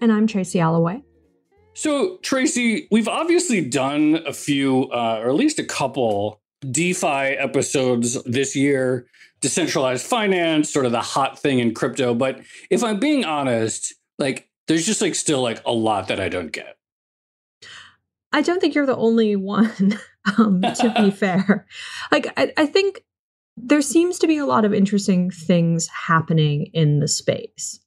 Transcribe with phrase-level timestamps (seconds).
[0.00, 1.02] And I'm Tracy Alloway.
[1.74, 8.22] So, Tracy, we've obviously done a few, uh, or at least a couple DeFi episodes
[8.24, 9.06] this year,
[9.40, 12.14] decentralized finance, sort of the hot thing in crypto.
[12.14, 16.28] But if I'm being honest, like, there's just like still like a lot that I
[16.28, 16.76] don't get.
[18.32, 19.98] I don't think you're the only one,
[20.38, 21.66] um, to be fair.
[22.12, 23.04] Like, I, I think
[23.56, 27.80] there seems to be a lot of interesting things happening in the space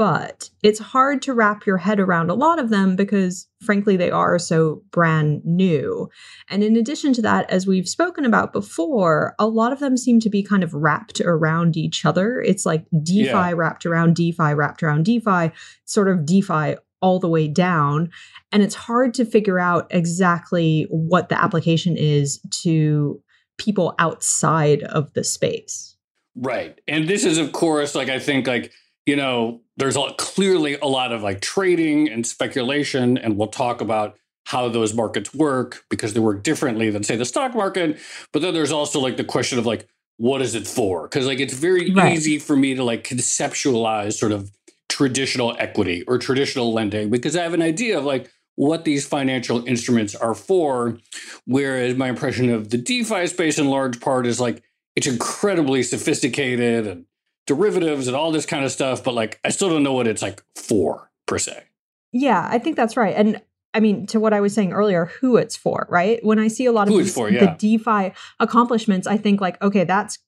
[0.00, 4.10] but it's hard to wrap your head around a lot of them because, frankly, they
[4.10, 6.08] are so brand new.
[6.48, 10.18] And in addition to that, as we've spoken about before, a lot of them seem
[10.20, 12.40] to be kind of wrapped around each other.
[12.40, 13.52] It's like DeFi yeah.
[13.52, 15.52] wrapped around DeFi, wrapped around DeFi,
[15.84, 18.10] sort of DeFi all the way down.
[18.52, 23.22] And it's hard to figure out exactly what the application is to
[23.58, 25.94] people outside of the space.
[26.34, 26.80] Right.
[26.88, 28.72] And this is, of course, like I think, like,
[29.10, 33.80] you know, there's a, clearly a lot of like trading and speculation, and we'll talk
[33.80, 37.98] about how those markets work because they work differently than say the stock market.
[38.32, 39.88] But then there's also like the question of like,
[40.18, 41.08] what is it for?
[41.08, 42.12] Because like it's very right.
[42.12, 44.52] easy for me to like conceptualize sort of
[44.88, 49.66] traditional equity or traditional lending because I have an idea of like what these financial
[49.66, 50.98] instruments are for.
[51.46, 54.62] Whereas my impression of the DeFi space in large part is like
[54.94, 57.06] it's incredibly sophisticated and
[57.50, 60.22] derivatives and all this kind of stuff, but like I still don't know what it's
[60.22, 61.64] like for per se.
[62.12, 63.12] Yeah, I think that's right.
[63.16, 63.42] And
[63.74, 66.24] I mean, to what I was saying earlier, who it's for, right?
[66.24, 67.56] When I see a lot of these, for, yeah.
[67.56, 70.20] the DeFi accomplishments, I think like, okay, that's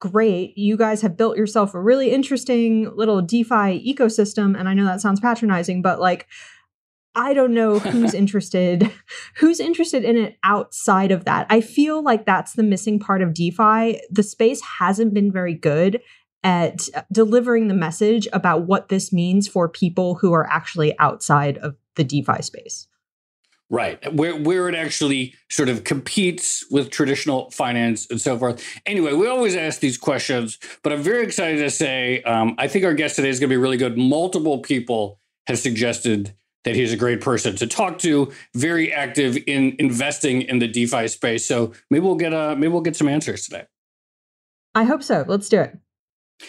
[0.00, 0.56] great.
[0.56, 4.58] You guys have built yourself a really interesting little DeFi ecosystem.
[4.58, 6.28] And I know that sounds patronizing, but like,
[7.14, 8.90] I don't know who's interested,
[9.36, 11.46] who's interested in it outside of that.
[11.50, 14.00] I feel like that's the missing part of DeFi.
[14.10, 16.00] The space hasn't been very good
[16.42, 21.76] at delivering the message about what this means for people who are actually outside of
[21.96, 22.86] the DeFi space.
[23.72, 24.12] Right.
[24.12, 28.64] Where where it actually sort of competes with traditional finance and so forth.
[28.84, 32.84] Anyway, we always ask these questions, but I'm very excited to say um, I think
[32.84, 33.96] our guest today is going to be really good.
[33.96, 36.34] Multiple people have suggested
[36.64, 41.06] that he's a great person to talk to, very active in investing in the DeFi
[41.06, 41.46] space.
[41.46, 43.66] So maybe we'll get a maybe we'll get some answers today.
[44.74, 45.24] I hope so.
[45.28, 45.78] Let's do it.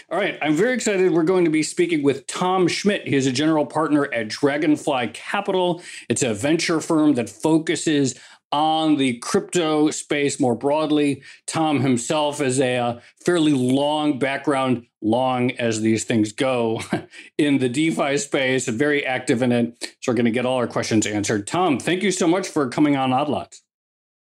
[0.10, 1.12] All right, I'm very excited.
[1.12, 3.08] We're going to be speaking with Tom Schmidt.
[3.08, 5.82] He is a general partner at Dragonfly Capital.
[6.10, 8.20] It's a venture firm that focuses
[8.52, 11.24] on the crypto space more broadly.
[11.48, 16.82] Tom himself has a, uh, fairly long background, long as these things go,
[17.38, 19.96] in the DeFi space and very active in it.
[20.02, 21.48] So we're going to get all our questions answered.
[21.48, 23.64] Tom, thank you so much for coming on Odd Lots.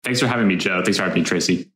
[0.03, 0.81] Thanks for having me, Joe.
[0.83, 1.69] Thanks for having me, Tracy.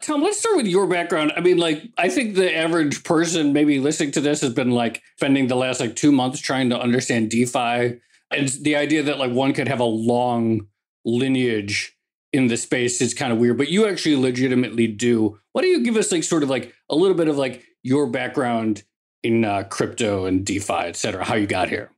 [0.00, 1.32] Tom, let's start with your background.
[1.36, 5.02] I mean, like, I think the average person maybe listening to this has been like
[5.16, 8.00] spending the last like two months trying to understand DeFi.
[8.30, 10.68] And the idea that like one could have a long
[11.04, 11.96] lineage
[12.32, 15.38] in the space is kind of weird, but you actually legitimately do.
[15.52, 18.06] Why don't you give us like sort of like a little bit of like your
[18.06, 18.82] background
[19.22, 21.90] in uh, crypto and DeFi, et cetera, how you got here?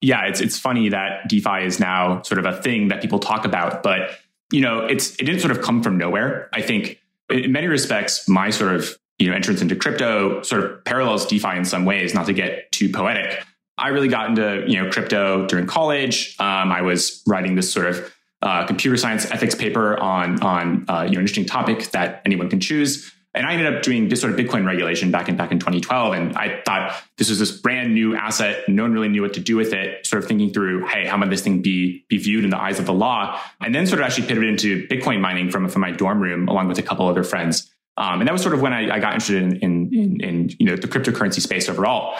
[0.00, 3.44] Yeah, it's it's funny that DeFi is now sort of a thing that people talk
[3.44, 4.18] about, but
[4.50, 6.48] you know, it's it didn't sort of come from nowhere.
[6.52, 7.00] I think
[7.32, 11.56] in many respects, my sort of you know entrance into crypto sort of parallels DeFi
[11.56, 12.14] in some ways.
[12.14, 13.44] Not to get too poetic,
[13.78, 16.36] I really got into you know crypto during college.
[16.38, 21.02] Um, I was writing this sort of uh, computer science ethics paper on on uh,
[21.02, 23.12] you know interesting topic that anyone can choose.
[23.34, 26.14] And I ended up doing this sort of Bitcoin regulation back in back in 2012.
[26.14, 28.68] And I thought this was this brand new asset.
[28.68, 30.06] No one really knew what to do with it.
[30.06, 32.78] Sort of thinking through, hey, how might this thing be be viewed in the eyes
[32.78, 33.40] of the law?
[33.60, 36.68] And then sort of actually pivoted into Bitcoin mining from, from my dorm room along
[36.68, 37.70] with a couple other friends.
[37.96, 40.50] Um, and that was sort of when I, I got interested in, in, in, in,
[40.58, 42.16] you know the cryptocurrency space overall.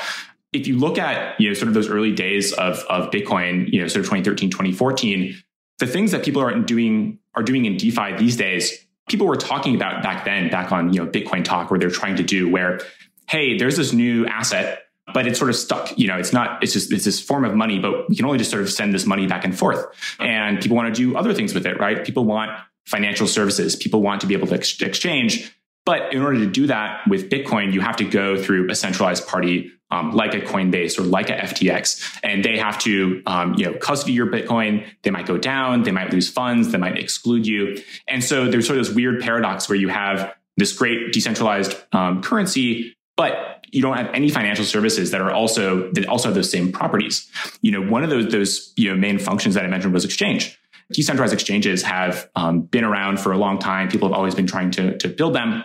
[0.53, 3.81] If you look at you know sort of those early days of, of Bitcoin, you
[3.81, 5.35] know sort of 2013, 2014,
[5.79, 9.76] the things that people are doing are doing in DeFi these days people were talking
[9.76, 12.81] about back then, back on you know Bitcoin Talk, where they're trying to do where,
[13.29, 15.97] hey, there's this new asset, but it's sort of stuck.
[15.99, 16.62] You know, it's not.
[16.64, 18.94] It's just it's this form of money, but we can only just sort of send
[18.94, 19.85] this money back and forth.
[20.19, 22.05] And people want to do other things with it, right?
[22.05, 22.50] People want
[22.87, 23.76] financial services.
[23.76, 25.55] People want to be able to ex- exchange.
[25.84, 29.26] But in order to do that with Bitcoin, you have to go through a centralized
[29.26, 33.67] party um, like a Coinbase or like a FTX, and they have to um, you
[33.67, 34.87] know custody your Bitcoin.
[35.02, 38.67] They might go down, they might lose funds, they might exclude you, and so there's
[38.67, 43.82] sort of this weird paradox where you have this great decentralized um, currency, but you
[43.82, 47.31] don't have any financial services that are also that also have those same properties.
[47.61, 50.58] You know, one of those those you know main functions that I mentioned was exchange
[50.93, 53.88] decentralized exchanges have um, been around for a long time.
[53.88, 55.64] People have always been trying to, to build them.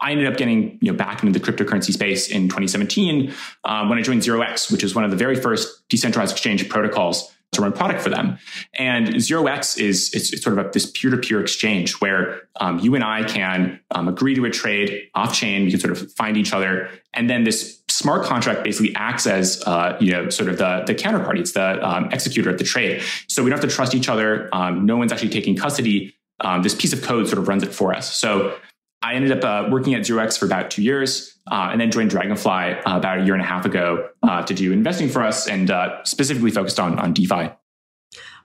[0.00, 3.32] I ended up getting you know back into the cryptocurrency space in 2017
[3.64, 7.32] um, when I joined ZeroX, which is one of the very first decentralized exchange protocols
[7.52, 8.38] to run product for them.
[8.74, 13.04] And ZeroX is it's, it's sort of a, this peer-to-peer exchange where um, you and
[13.04, 15.64] I can um, agree to a trade off-chain.
[15.64, 19.62] We can sort of find each other, and then this smart contract basically acts as
[19.66, 21.40] uh, you know sort of the the counterparty.
[21.40, 23.02] It's the um, executor of the trade.
[23.28, 24.48] So we don't have to trust each other.
[24.52, 26.14] Um, no one's actually taking custody.
[26.40, 28.18] Um, this piece of code sort of runs it for us.
[28.18, 28.56] So
[29.02, 32.10] I ended up uh, working at ZeroX for about two years uh, and then joined
[32.10, 35.48] Dragonfly uh, about a year and a half ago uh, to do investing for us
[35.48, 37.50] and uh, specifically focused on, on DeFi.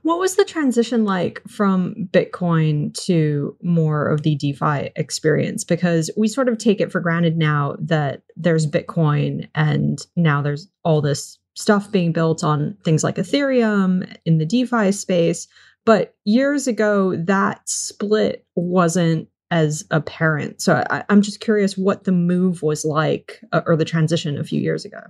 [0.03, 5.63] What was the transition like from Bitcoin to more of the DeFi experience?
[5.63, 10.69] Because we sort of take it for granted now that there's Bitcoin and now there's
[10.83, 15.47] all this stuff being built on things like Ethereum in the DeFi space.
[15.85, 20.61] But years ago, that split wasn't as a parent.
[20.61, 24.43] So I, am just curious what the move was like uh, or the transition a
[24.43, 25.01] few years ago.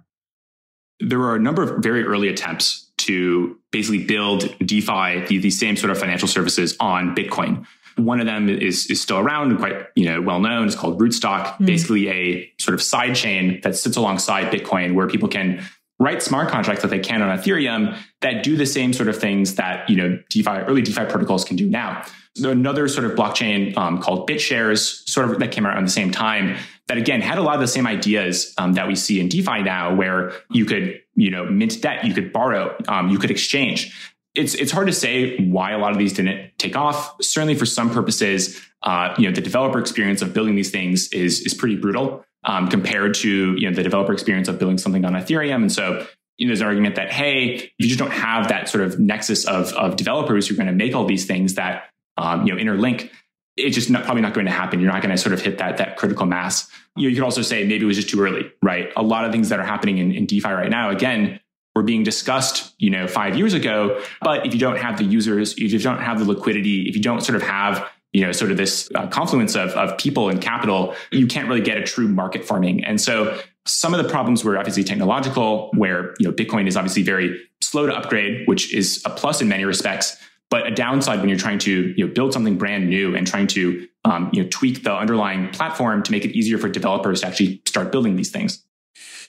[0.99, 5.91] There were a number of very early attempts to basically build DeFi, these same sort
[5.91, 7.65] of financial services on Bitcoin.
[7.95, 10.67] One of them is, is still around and quite you know well known.
[10.67, 11.65] It's called Rootstock, mm.
[11.65, 15.63] basically a sort of side chain that sits alongside Bitcoin, where people can
[15.99, 19.55] write smart contracts that they can on Ethereum that do the same sort of things
[19.55, 22.03] that you know DeFi early DeFi protocols can do now
[22.43, 26.11] another sort of blockchain um, called BitShares, sort of that came out at the same
[26.11, 26.57] time.
[26.87, 29.63] That again had a lot of the same ideas um, that we see in DeFi
[29.63, 34.15] now, where you could you know mint debt, you could borrow, um, you could exchange.
[34.35, 37.15] It's it's hard to say why a lot of these didn't take off.
[37.21, 41.41] Certainly, for some purposes, uh, you know the developer experience of building these things is
[41.41, 45.13] is pretty brutal um, compared to you know the developer experience of building something on
[45.13, 45.55] Ethereum.
[45.61, 46.05] And so
[46.37, 48.99] you know, there's an argument that hey, if you just don't have that sort of
[48.99, 52.53] nexus of of developers who are going to make all these things that um, you
[52.53, 53.09] know, interlink,
[53.55, 54.79] it's just not, probably not going to happen.
[54.79, 56.69] You're not going to sort of hit that that critical mass.
[56.95, 58.91] You, know, you could also say maybe it was just too early, right?
[58.95, 61.39] A lot of things that are happening in, in DeFi right now, again,
[61.75, 64.01] were being discussed, you know, five years ago.
[64.21, 67.01] But if you don't have the users, if you don't have the liquidity, if you
[67.01, 70.41] don't sort of have you know, sort of this uh, confluence of, of people and
[70.41, 72.83] capital, you can't really get a true market farming.
[72.83, 77.03] And so some of the problems were obviously technological, where, you know, Bitcoin is obviously
[77.03, 80.17] very slow to upgrade, which is a plus in many respects.
[80.49, 83.47] But a downside when you're trying to you know, build something brand new and trying
[83.47, 87.27] to um, you know, tweak the underlying platform to make it easier for developers to
[87.27, 88.63] actually start building these things.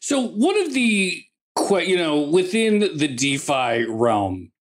[0.00, 1.25] So one of the
[1.70, 4.52] you know within the DeFi realm,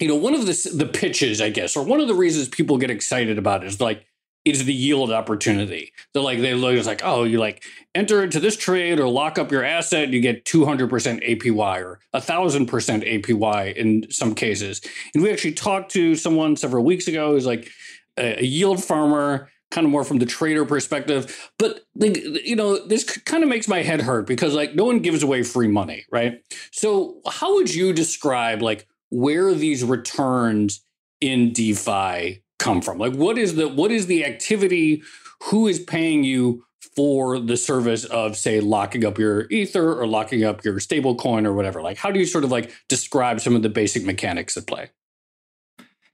[0.00, 2.78] you know one of the the pitches, I guess, or one of the reasons people
[2.78, 4.04] get excited about it is like
[4.44, 5.92] is the yield opportunity.
[6.12, 7.64] They're like they look it's like, oh, you like
[7.94, 13.22] enter into this trade or lock up your asset, you get 200% APY or 1000%
[13.24, 14.80] APY in some cases.
[15.14, 17.68] And we actually talked to someone several weeks ago who's like
[18.16, 22.86] a, a yield farmer kind of more from the trader perspective but like you know
[22.86, 26.06] this kind of makes my head hurt because like no one gives away free money
[26.10, 30.84] right so how would you describe like where these returns
[31.20, 32.98] in defi come from?
[32.98, 35.02] Like what is the what is the activity?
[35.44, 36.64] Who is paying you
[36.96, 41.46] for the service of say locking up your ether or locking up your stable coin
[41.46, 41.82] or whatever?
[41.82, 44.90] Like how do you sort of like describe some of the basic mechanics at play?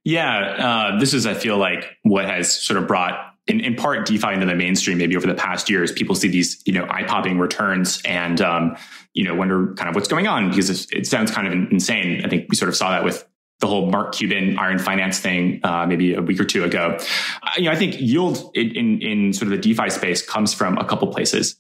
[0.05, 4.07] Yeah, uh, this is I feel like what has sort of brought in, in part
[4.07, 5.93] DeFi into the mainstream maybe over the past years.
[5.93, 8.77] People see these you know eye popping returns and um,
[9.13, 12.25] you know wonder kind of what's going on because it sounds kind of insane.
[12.25, 13.27] I think we sort of saw that with
[13.61, 16.99] the whole Mark Cuban iron finance thing uh, maybe a week or two ago.
[17.43, 20.53] Uh, you know, I think yield in, in, in sort of the DeFi space comes
[20.53, 21.57] from a couple places.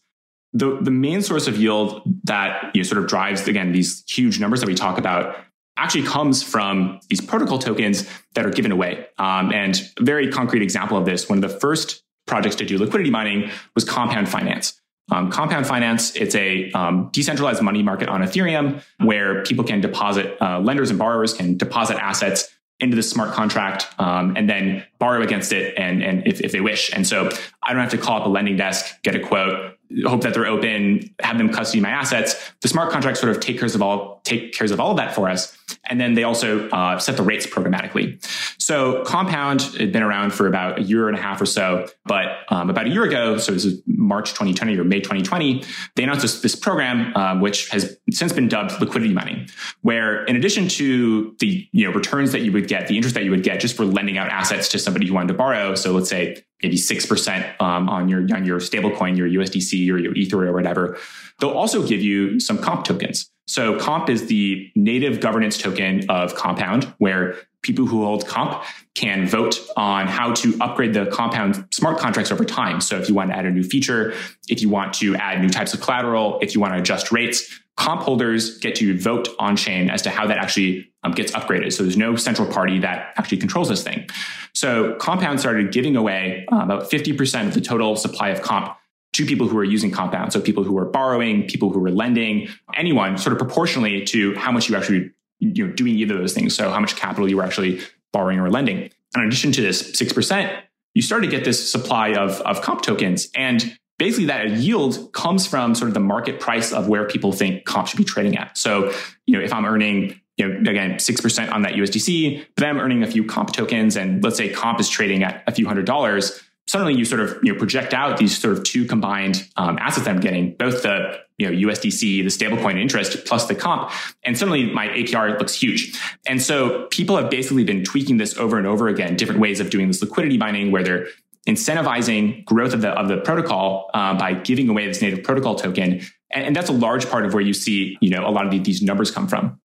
[0.52, 4.38] The, the main source of yield that you know, sort of drives again these huge
[4.38, 5.36] numbers that we talk about
[5.76, 9.06] actually comes from these protocol tokens that are given away.
[9.18, 12.78] Um, and a very concrete example of this, one of the first projects to do
[12.78, 14.80] liquidity mining was Compound Finance.
[15.10, 20.36] Um, Compound Finance, it's a um, decentralized money market on Ethereum where people can deposit,
[20.40, 22.48] uh, lenders and borrowers can deposit assets
[22.80, 26.60] into the smart contract um, and then borrow against it and, and if, if they
[26.60, 26.90] wish.
[26.92, 27.30] And so
[27.62, 29.76] I don't have to call up a lending desk, get a quote,
[30.06, 32.52] hope that they're open, have them custody my assets.
[32.62, 35.14] The smart contracts sort of take cares of all take cares of all of that
[35.14, 38.22] for us, and then they also uh, set the rates programmatically.
[38.58, 42.38] So Compound had been around for about a year and a half or so, but
[42.48, 45.62] um, about a year ago, so this is March 2020 or May 2020,
[45.96, 49.48] they announced this, this program um, which has since been dubbed liquidity mining,
[49.82, 53.24] where in addition to the you know returns that you would get, the interest that
[53.24, 55.92] you would get just for lending out assets to somebody who wanted to borrow, so
[55.92, 60.48] let's say maybe 6% um, on your on your stablecoin, your USDC or your Ether
[60.48, 60.98] or whatever.
[61.38, 63.30] They'll also give you some comp tokens.
[63.46, 69.26] So comp is the native governance token of Compound, where people who hold comp can
[69.26, 72.80] vote on how to upgrade the compound smart contracts over time.
[72.80, 74.14] So if you want to add a new feature,
[74.48, 77.60] if you want to add new types of collateral, if you want to adjust rates,
[77.76, 81.72] comp holders get to vote on chain as to how that actually um, gets upgraded.
[81.72, 84.08] So there's no central party that actually controls this thing.
[84.54, 88.76] So Compound started giving away uh, about 50% of the total supply of comp
[89.14, 90.32] to people who are using Compound.
[90.32, 94.52] So people who are borrowing, people who are lending, anyone sort of proportionally to how
[94.52, 96.54] much you actually you know doing either of those things.
[96.54, 97.80] So how much capital you were actually
[98.12, 98.90] borrowing or lending.
[99.14, 100.62] And in addition to this 6%,
[100.94, 103.28] you start to get this supply of, of comp tokens.
[103.34, 107.64] And basically that yield comes from sort of the market price of where people think
[107.64, 108.56] comp should be trading at.
[108.58, 108.92] So,
[109.26, 113.02] you know, if I'm earning, you know, again, 6% on that USDC, but I'm earning
[113.02, 116.40] a few comp tokens and let's say comp is trading at a few hundred dollars,
[116.66, 120.06] suddenly you sort of, you know, project out these sort of two combined um, assets
[120.06, 123.90] I'm getting, both the, you know, USDC, the stablecoin interest plus the comp.
[124.22, 125.98] And suddenly my APR looks huge.
[126.26, 129.70] And so people have basically been tweaking this over and over again, different ways of
[129.70, 131.06] doing this liquidity mining where they're
[131.48, 136.00] incentivizing growth of the of the protocol uh, by giving away this native protocol token,
[136.30, 138.50] and, and, that's a large part of where you see you know a lot of
[138.50, 139.60] the, these numbers come from.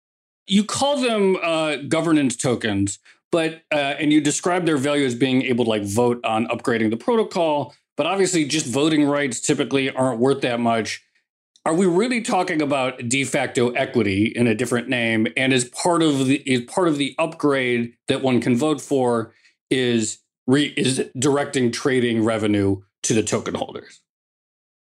[0.46, 2.98] You call them uh, governance tokens,
[3.30, 6.90] but uh, and you describe their value as being able to like vote on upgrading
[6.90, 7.74] the protocol.
[7.96, 11.02] But obviously, just voting rights typically aren't worth that much.
[11.64, 15.26] Are we really talking about de facto equity in a different name?
[15.36, 19.34] And is part of the is part of the upgrade that one can vote for
[19.70, 24.00] is re- is directing trading revenue to the token holders.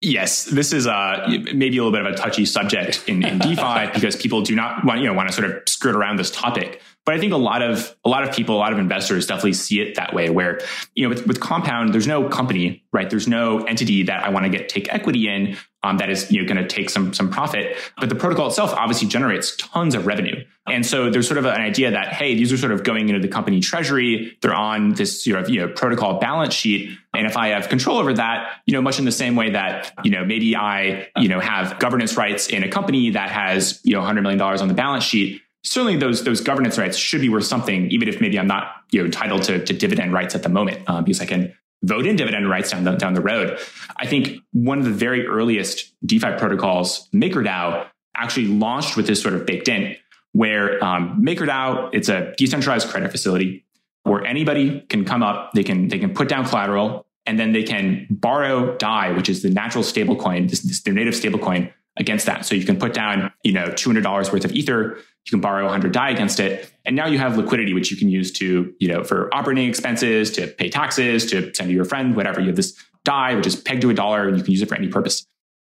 [0.04, 3.86] Yes, this is uh, maybe a little bit of a touchy subject in, in DeFi
[3.94, 6.82] because people do not want you know want to sort of skirt around this topic.
[7.06, 9.52] But I think a lot of a lot of people, a lot of investors definitely
[9.52, 10.28] see it that way.
[10.28, 10.60] Where
[10.94, 13.08] you know with, with Compound, there's no company, right?
[13.08, 16.40] There's no entity that I want to get take equity in um, that is you
[16.40, 17.76] know going to take some some profit.
[17.98, 21.60] But the protocol itself obviously generates tons of revenue, and so there's sort of an
[21.60, 24.36] idea that hey, these are sort of going into the company treasury.
[24.40, 27.98] They're on this sort of you know protocol balance sheet, and if I have control
[27.98, 31.28] over that, you know, much in the same way that you know maybe I you
[31.28, 34.68] know have governance rights in a company that has you know 100 million dollars on
[34.68, 38.38] the balance sheet certainly those those governance rights should be worth something, even if maybe
[38.38, 41.26] I'm not you know entitled to, to dividend rights at the moment, uh, because I
[41.26, 43.58] can vote in dividend rights down the, down the road.
[43.96, 47.86] I think one of the very earliest DeFi protocols, MakerDAO,
[48.16, 49.96] actually launched with this sort of baked in,
[50.32, 53.64] where um, MakerDAO it's a decentralized credit facility
[54.04, 57.62] where anybody can come up, they can they can put down collateral, and then they
[57.62, 62.46] can borrow DAI, which is the natural stablecoin, this, this, their native stablecoin against that.
[62.46, 65.92] So you can put down, you know, $200 worth of Ether, you can borrow 100
[65.92, 66.72] DAI against it.
[66.84, 70.32] And now you have liquidity, which you can use to, you know, for operating expenses,
[70.32, 72.40] to pay taxes, to send to your friend, whatever.
[72.40, 74.68] You have this DAI, which is pegged to a dollar and you can use it
[74.68, 75.26] for any purpose.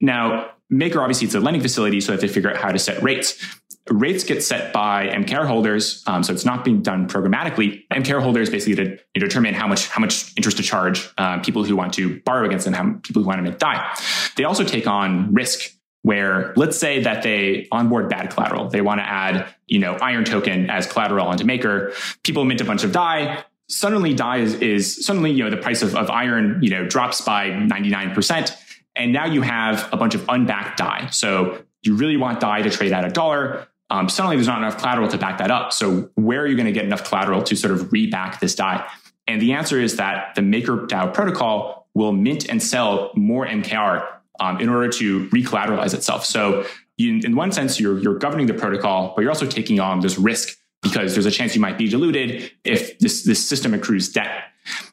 [0.02, 2.80] Now, Maker, obviously, it's a lending facility, so they have to figure out how to
[2.80, 3.44] set rates.
[3.92, 7.84] Rates get set by MKR holders, um, so it's not being done programmatically.
[7.94, 11.76] MKR holders basically to, determine how much how much interest to charge uh, people who
[11.76, 13.96] want to borrow against them, how people who want to make DAI.
[14.38, 15.75] They also take on risk
[16.06, 18.70] where let's say that they onboard bad collateral.
[18.70, 21.94] They want to add, you know, iron token as collateral onto Maker.
[22.22, 23.44] People mint a bunch of DAI.
[23.70, 27.22] Suddenly DAI is, is suddenly, you know, the price of, of iron, you know, drops
[27.22, 28.56] by 99%.
[28.96, 31.08] And now you have a bunch of unbacked DAI.
[31.08, 33.68] So you really want DAI to trade at a dollar.
[33.90, 35.74] Um, suddenly there's not enough collateral to back that up.
[35.74, 38.88] So where are you going to get enough collateral to sort of reback this DAI?
[39.26, 44.60] And the answer is that the MakerDAO protocol will mint and sell more MKR um,
[44.60, 46.26] in order to recollateralize itself.
[46.26, 46.66] So
[46.98, 50.18] you, in one sense, you're, you're governing the protocol, but you're also taking on this
[50.18, 54.44] risk because there's a chance you might be diluted if this, this system accrues debt.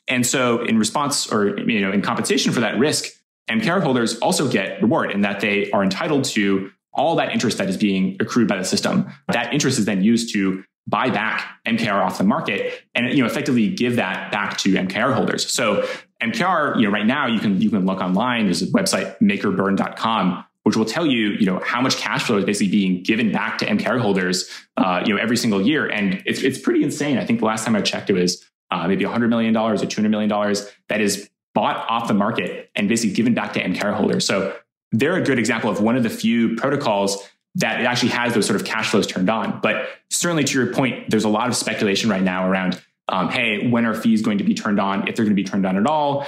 [0.09, 3.07] And so in response or, you know, in compensation for that risk,
[3.51, 7.69] MKR holders also get reward in that they are entitled to all that interest that
[7.69, 9.11] is being accrued by the system.
[9.29, 13.27] That interest is then used to buy back MKR off the market and you know
[13.27, 15.51] effectively give that back to MKR holders.
[15.51, 15.87] So
[16.23, 18.45] MKR, you know, right now you can you can look online.
[18.45, 22.45] There's a website makerburn.com which will tell you, you know, how much cash flow is
[22.45, 26.43] basically being given back to MKR holders, uh, you know, every single year, and it's
[26.43, 27.19] it's pretty insane.
[27.19, 29.87] I think the last time I checked, it was uh, maybe 100 million dollars or
[29.87, 33.95] 200 million dollars that is bought off the market and basically given back to MKR
[33.95, 34.27] holders.
[34.27, 34.57] So
[34.93, 38.47] they're a good example of one of the few protocols that it actually has those
[38.47, 39.61] sort of cash flows turned on.
[39.61, 42.81] But certainly to your point, there's a lot of speculation right now around,
[43.13, 45.07] um, hey, when are fees going to be turned on?
[45.07, 46.27] If they're going to be turned on at all?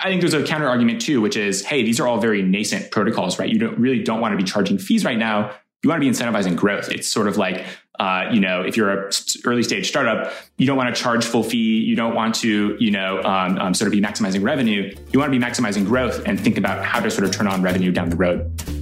[0.00, 2.90] I think there's a counter argument too, which is, hey, these are all very nascent
[2.90, 3.48] protocols, right?
[3.48, 5.52] You don't really don't want to be charging fees right now.
[5.82, 6.90] You want to be incentivizing growth.
[6.90, 7.64] It's sort of like,
[8.00, 9.10] uh, you know, if you're a
[9.44, 11.78] early stage startup, you don't want to charge full fee.
[11.80, 14.94] You don't want to, you know, um, um, sort of be maximizing revenue.
[15.12, 17.62] You want to be maximizing growth and think about how to sort of turn on
[17.62, 18.81] revenue down the road.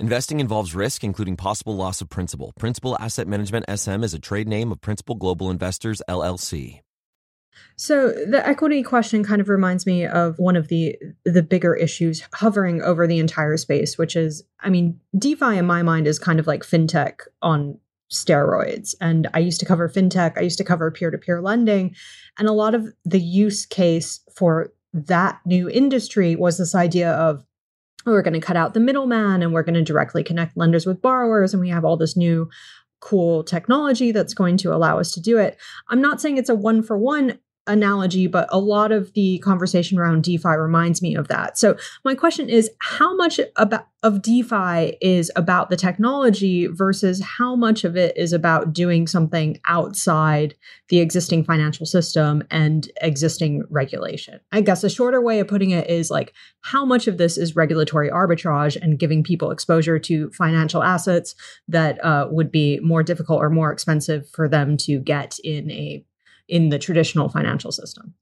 [0.00, 2.52] Investing involves risk, including possible loss of principal.
[2.58, 6.80] Principal Asset Management SM is a trade name of Principal Global Investors, LLC.
[7.74, 12.22] So the equity question kind of reminds me of one of the the bigger issues
[12.34, 16.38] hovering over the entire space, which is, I mean, DeFi in my mind is kind
[16.38, 17.80] of like fintech on
[18.12, 18.94] steroids.
[19.00, 21.96] And I used to cover fintech, I used to cover peer-to-peer lending,
[22.38, 27.44] and a lot of the use case for that new industry was this idea of
[28.06, 31.02] we're going to cut out the middleman and we're going to directly connect lenders with
[31.02, 32.48] borrowers and we have all this new
[33.00, 35.56] cool technology that's going to allow us to do it.
[35.88, 39.98] I'm not saying it's a one for one analogy, but a lot of the conversation
[39.98, 41.58] around DeFi reminds me of that.
[41.58, 47.56] So my question is how much about of DeFi is about the technology versus how
[47.56, 50.54] much of it is about doing something outside
[50.88, 54.38] the existing financial system and existing regulation?
[54.52, 57.56] I guess a shorter way of putting it is like how much of this is
[57.56, 61.34] regulatory arbitrage and giving people exposure to financial assets
[61.66, 66.04] that uh, would be more difficult or more expensive for them to get in a
[66.48, 68.14] in the traditional financial system?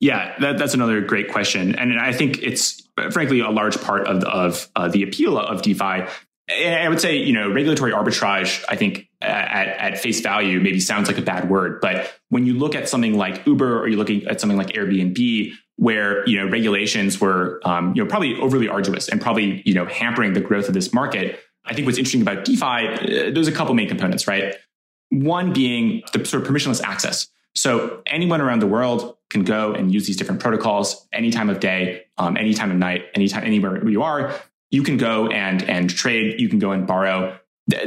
[0.00, 4.24] Yeah, that, that's another great question, and I think it's frankly a large part of
[4.24, 6.06] of uh, the appeal of DeFi.
[6.50, 8.64] I would say, you know, regulatory arbitrage.
[8.68, 12.54] I think at, at face value maybe sounds like a bad word, but when you
[12.54, 16.48] look at something like Uber or you're looking at something like Airbnb, where you know
[16.48, 20.68] regulations were um, you know probably overly arduous and probably you know hampering the growth
[20.68, 24.26] of this market, I think what's interesting about DeFi, uh, there's a couple main components,
[24.26, 24.56] right?
[25.10, 27.28] One being the sort of permissionless access.
[27.54, 31.60] So anyone around the world can go and use these different protocols any time of
[31.60, 34.34] day, um, any time of night, anytime, anywhere you are.
[34.70, 36.40] You can go and and trade.
[36.40, 37.38] You can go and borrow.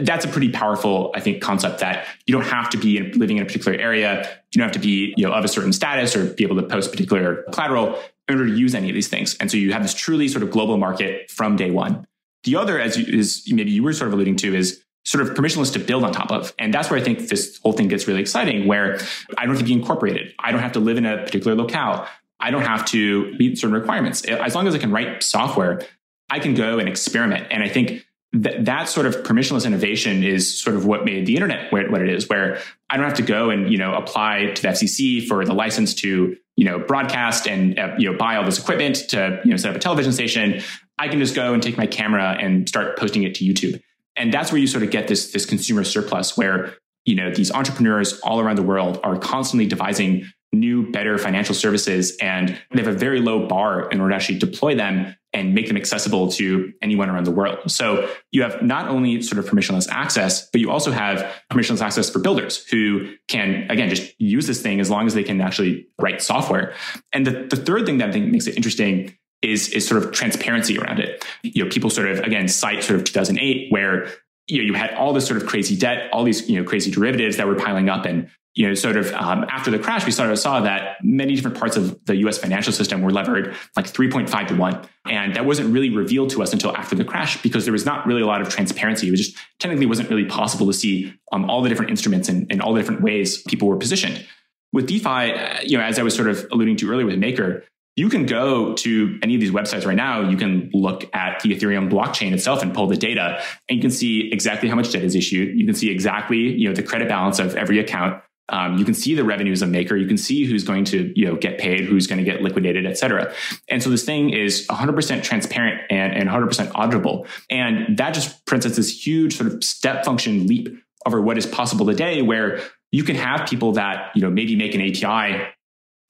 [0.02, 3.38] that's a pretty powerful, I think, concept that you don't have to be in, living
[3.38, 4.30] in a particular area.
[4.52, 6.64] You don't have to be you know of a certain status or be able to
[6.64, 9.36] post particular collateral in order to use any of these things.
[9.40, 12.08] And so you have this truly sort of global market from day one.
[12.44, 15.36] The other, as you, is maybe you were sort of alluding to, is sort of
[15.36, 16.54] permissionless to build on top of.
[16.58, 19.00] And that's where I think this whole thing gets really exciting, where
[19.38, 20.34] I don't have to be incorporated.
[20.40, 22.08] I don't have to live in a particular locale.
[22.40, 24.24] I don't have to meet certain requirements.
[24.26, 25.82] As long as I can write software,
[26.30, 27.48] I can go and experiment.
[27.52, 31.36] And I think that that sort of permissionless innovation is sort of what made the
[31.36, 34.62] internet what it is, where I don't have to go and you know apply to
[34.62, 38.44] the FCC for the license to you know broadcast and uh, you know buy all
[38.44, 40.62] this equipment to you know set up a television station.
[40.98, 43.82] I can just go and take my camera and start posting it to YouTube
[44.16, 47.52] and that's where you sort of get this this consumer surplus where you know these
[47.52, 52.94] entrepreneurs all around the world are constantly devising new better financial services and they have
[52.94, 56.72] a very low bar in order to actually deploy them and make them accessible to
[56.80, 57.58] anyone around the world.
[57.72, 62.10] So you have not only sort of permissionless access but you also have permissionless access
[62.10, 65.88] for builders who can again just use this thing as long as they can actually
[66.00, 66.74] write software.
[67.12, 70.12] And the, the third thing that i think makes it interesting is is sort of
[70.12, 71.26] transparency around it.
[71.44, 74.08] You know, people sort of again cite sort of 2008 where
[74.48, 76.92] you know you had all this sort of crazy debt, all these you know crazy
[76.92, 80.12] derivatives that were piling up, and you know, sort of um, after the crash, we
[80.12, 83.92] sort of saw that many different parts of the US financial system were levered like
[83.92, 84.88] 3.5 to 1.
[85.06, 88.06] And that wasn't really revealed to us until after the crash because there was not
[88.06, 89.08] really a lot of transparency.
[89.08, 92.46] It was just technically wasn't really possible to see um, all the different instruments and,
[92.52, 94.24] and all the different ways people were positioned.
[94.72, 97.64] With DeFi, uh, you know, as I was sort of alluding to earlier with Maker,
[97.96, 100.28] you can go to any of these websites right now.
[100.28, 103.92] You can look at the Ethereum blockchain itself and pull the data, and you can
[103.92, 105.58] see exactly how much debt is issued.
[105.58, 108.22] You can see exactly, you know, the credit balance of every account.
[108.50, 109.96] Um, you can see the revenues of Maker.
[109.96, 112.86] You can see who's going to, you know, get paid, who's going to get liquidated,
[112.86, 113.34] et cetera.
[113.70, 117.26] And so this thing is 100% transparent and, and 100% auditable.
[117.50, 120.68] And that just presents this huge sort of step function leap
[121.06, 122.60] over what is possible today, where
[122.92, 125.48] you can have people that, you know, maybe make an API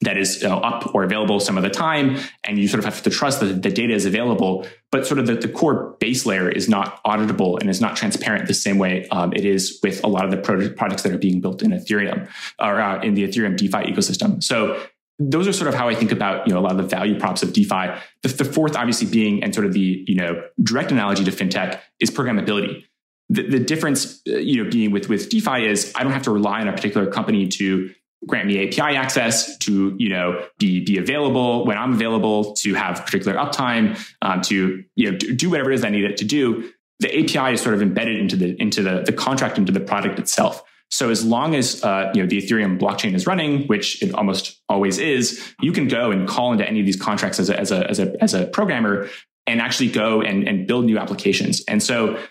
[0.00, 2.18] that is uh, up or available some of the time.
[2.44, 5.26] And you sort of have to trust that the data is available, but sort of
[5.26, 9.08] the, the core base layer is not auditable and is not transparent the same way
[9.08, 11.70] um, it is with a lot of the pro- products that are being built in
[11.70, 12.28] Ethereum
[12.58, 14.42] or uh, in the Ethereum DeFi ecosystem.
[14.42, 14.80] So
[15.18, 17.18] those are sort of how I think about, you know, a lot of the value
[17.18, 17.94] props of DeFi.
[18.22, 21.80] The, the fourth obviously being, and sort of the, you know, direct analogy to fintech
[22.00, 22.84] is programmability.
[23.30, 26.30] The, the difference, uh, you know, being with, with DeFi is I don't have to
[26.30, 27.90] rely on a particular company to
[28.26, 33.04] grant me API access to, you know, be, be available when I'm available to have
[33.04, 36.70] particular uptime, um, to, you know, do whatever it is I need it to do.
[37.00, 40.18] The API is sort of embedded into the, into the, the contract, into the product
[40.18, 40.62] itself.
[40.90, 44.60] So as long as uh, you know the Ethereum blockchain is running, which it almost
[44.68, 47.72] always is, you can go and call into any of these contracts as a, as
[47.72, 49.08] a, as a, as a programmer
[49.46, 51.64] and actually go and, and build new applications.
[51.66, 52.22] And so,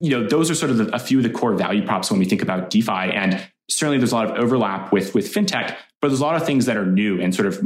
[0.00, 2.18] you know, those are sort of the, a few of the core value props when
[2.18, 2.90] we think about DeFi.
[2.90, 6.46] And certainly there's a lot of overlap with with fintech, but there's a lot of
[6.46, 7.60] things that are new and sort of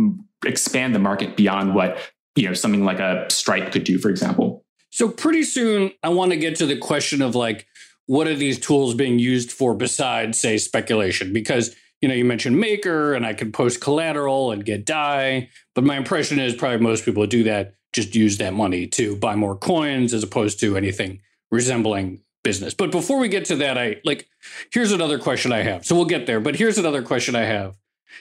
[0.45, 1.99] expand the market beyond what
[2.37, 4.65] you know something like a Stripe could do, for example.
[4.91, 7.67] So pretty soon, I want to get to the question of like,
[8.07, 11.33] what are these tools being used for besides, say, speculation?
[11.33, 15.85] Because you know, you mentioned Maker, and I can post collateral and get DAI, but
[15.85, 19.57] my impression is probably most people do that just use that money to buy more
[19.57, 22.75] coins as opposed to anything resembling business.
[22.75, 24.29] But before we get to that, I like
[24.73, 25.85] here's another question I have.
[25.85, 27.77] So we'll get there, but here's another question I have.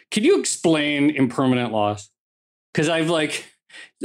[0.10, 2.10] Can you explain impermanent loss?
[2.74, 3.46] Because I've like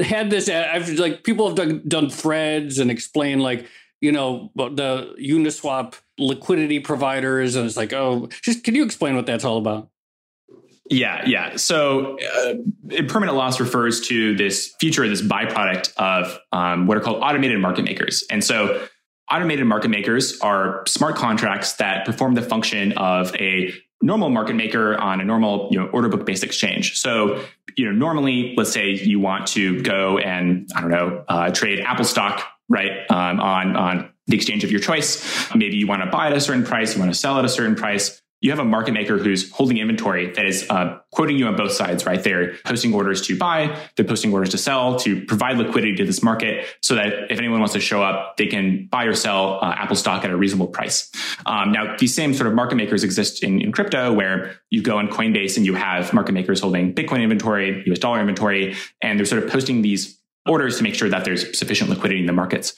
[0.02, 0.48] had this.
[0.48, 3.66] I've like people have done, done threads and explained like
[4.00, 9.26] you know the Uniswap liquidity providers, and it's like oh, just can you explain what
[9.26, 9.90] that's all about?
[10.88, 11.56] Yeah, yeah.
[11.56, 12.54] So uh,
[12.90, 17.84] impermanent loss refers to this feature, this byproduct of um, what are called automated market
[17.84, 18.22] makers.
[18.30, 18.86] And so
[19.30, 24.96] Automated market makers are smart contracts that perform the function of a normal market maker
[24.96, 26.98] on a normal you know, order book based exchange.
[26.98, 27.44] So,
[27.76, 31.80] you know, normally, let's say you want to go and I don't know uh, trade
[31.80, 35.54] Apple stock, right, um, on on the exchange of your choice.
[35.54, 37.48] Maybe you want to buy at a certain price, you want to sell at a
[37.48, 41.46] certain price you have a market maker who's holding inventory that is uh, quoting you
[41.46, 42.22] on both sides, right?
[42.22, 46.22] They're posting orders to buy, they're posting orders to sell to provide liquidity to this
[46.22, 49.74] market so that if anyone wants to show up, they can buy or sell uh,
[49.76, 51.10] Apple stock at a reasonable price.
[51.46, 54.98] Um, now, these same sort of market makers exist in, in crypto where you go
[54.98, 59.26] on Coinbase and you have market makers holding Bitcoin inventory, US dollar inventory, and they're
[59.26, 62.74] sort of posting these orders to make sure that there's sufficient liquidity in the markets.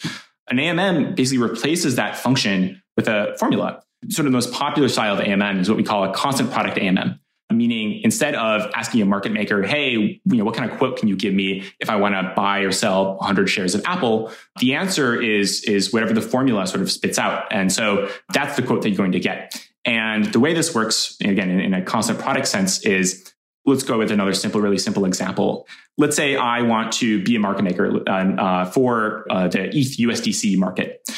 [0.51, 5.19] An AMM basically replaces that function with a formula sort of the most popular style
[5.19, 7.19] of AMM is what we call a constant product AMM.
[7.51, 11.09] Meaning, instead of asking a market maker, hey, you know, what kind of quote can
[11.09, 14.31] you give me if I want to buy or sell 100 shares of Apple?
[14.61, 17.47] The answer is, is whatever the formula sort of spits out.
[17.51, 19.59] And so that's the quote that you're going to get.
[19.87, 23.33] And the way this works, again, in, in a constant product sense, is
[23.65, 25.67] let's go with another simple, really simple example.
[25.97, 29.97] Let's say I want to be a market maker uh, uh for uh, the ETH
[29.97, 31.09] USDC market.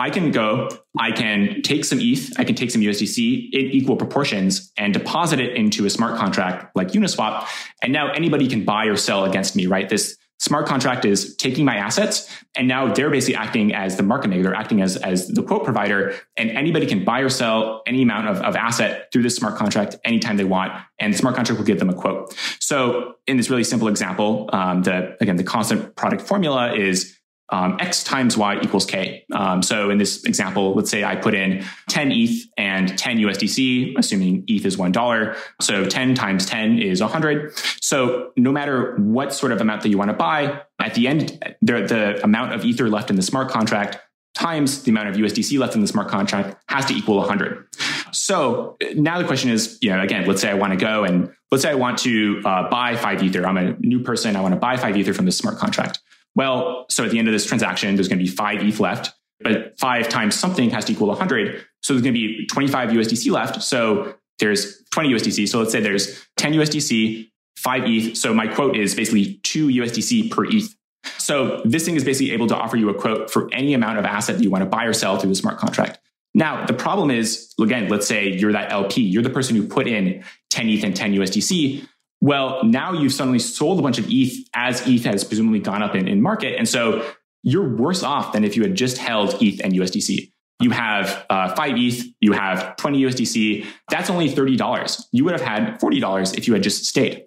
[0.00, 3.96] I can go, I can take some ETH, I can take some USDC in equal
[3.96, 7.46] proportions and deposit it into a smart contract like Uniswap.
[7.82, 9.90] And now anybody can buy or sell against me, right?
[9.90, 14.28] This smart contract is taking my assets and now they're basically acting as the market
[14.28, 14.44] maker.
[14.44, 18.26] They're acting as, as the quote provider and anybody can buy or sell any amount
[18.26, 20.72] of, of asset through this smart contract anytime they want.
[20.98, 22.34] And the smart contract will give them a quote.
[22.58, 27.19] So in this really simple example, um, the, again, the constant product formula is
[27.50, 29.24] um, x times y equals k.
[29.32, 33.94] Um, so in this example, let's say I put in 10 ETH and 10 USDC,
[33.98, 35.36] assuming ETH is $1.
[35.60, 37.52] So 10 times 10 is 100.
[37.80, 41.56] So no matter what sort of amount that you want to buy, at the end,
[41.60, 43.98] the, the amount of Ether left in the smart contract
[44.34, 47.66] times the amount of USDC left in the smart contract has to equal 100.
[48.12, 51.32] So now the question is, you know, again, let's say I want to go and
[51.50, 53.46] let's say I want to uh, buy five Ether.
[53.46, 54.36] I'm a new person.
[54.36, 56.00] I want to buy five Ether from the smart contract.
[56.34, 59.12] Well, so at the end of this transaction, there's going to be five ETH left,
[59.40, 61.64] but five times something has to equal 100.
[61.82, 63.62] So there's going to be 25 USDC left.
[63.62, 65.48] So there's 20 USDC.
[65.48, 68.16] So let's say there's 10 USDC, five ETH.
[68.16, 70.74] So my quote is basically two USDC per ETH.
[71.18, 74.04] So this thing is basically able to offer you a quote for any amount of
[74.04, 75.98] asset that you want to buy or sell through the smart contract.
[76.34, 79.88] Now, the problem is, again, let's say you're that LP, you're the person who put
[79.88, 81.86] in 10 ETH and 10 USDC.
[82.20, 85.94] Well, now you've suddenly sold a bunch of ETH as ETH has presumably gone up
[85.94, 86.56] in, in market.
[86.58, 87.04] And so
[87.42, 90.30] you're worse off than if you had just held ETH and USDC.
[90.60, 93.66] You have uh, five ETH, you have 20 USDC.
[93.88, 95.04] That's only $30.
[95.12, 97.24] You would have had $40 if you had just stayed.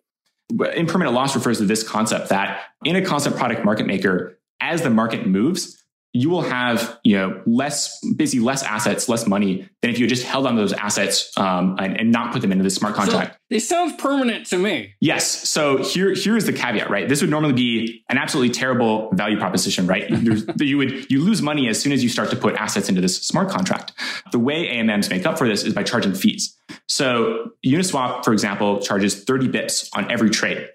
[0.75, 4.91] Impermanent loss refers to this concept that in a constant product market maker, as the
[4.91, 5.82] market moves,
[6.13, 10.23] you will have you know less basically less assets less money than if you just
[10.23, 13.34] held on those assets um, and, and, not put them into the smart contract.
[13.34, 14.93] so it sounds permanent to me.
[15.02, 15.49] Yes.
[15.49, 17.10] So here here's the caveat right?
[17.10, 20.10] This would normally be an absolutely terrible value proposition right?
[20.63, 23.17] You would you lose money as soon as you start to put assets into this
[23.17, 23.91] smart contract.
[24.32, 26.56] The way amms make up for this is by charging fees.
[26.88, 30.69] So uniswap for example charges 30 bips on every trade.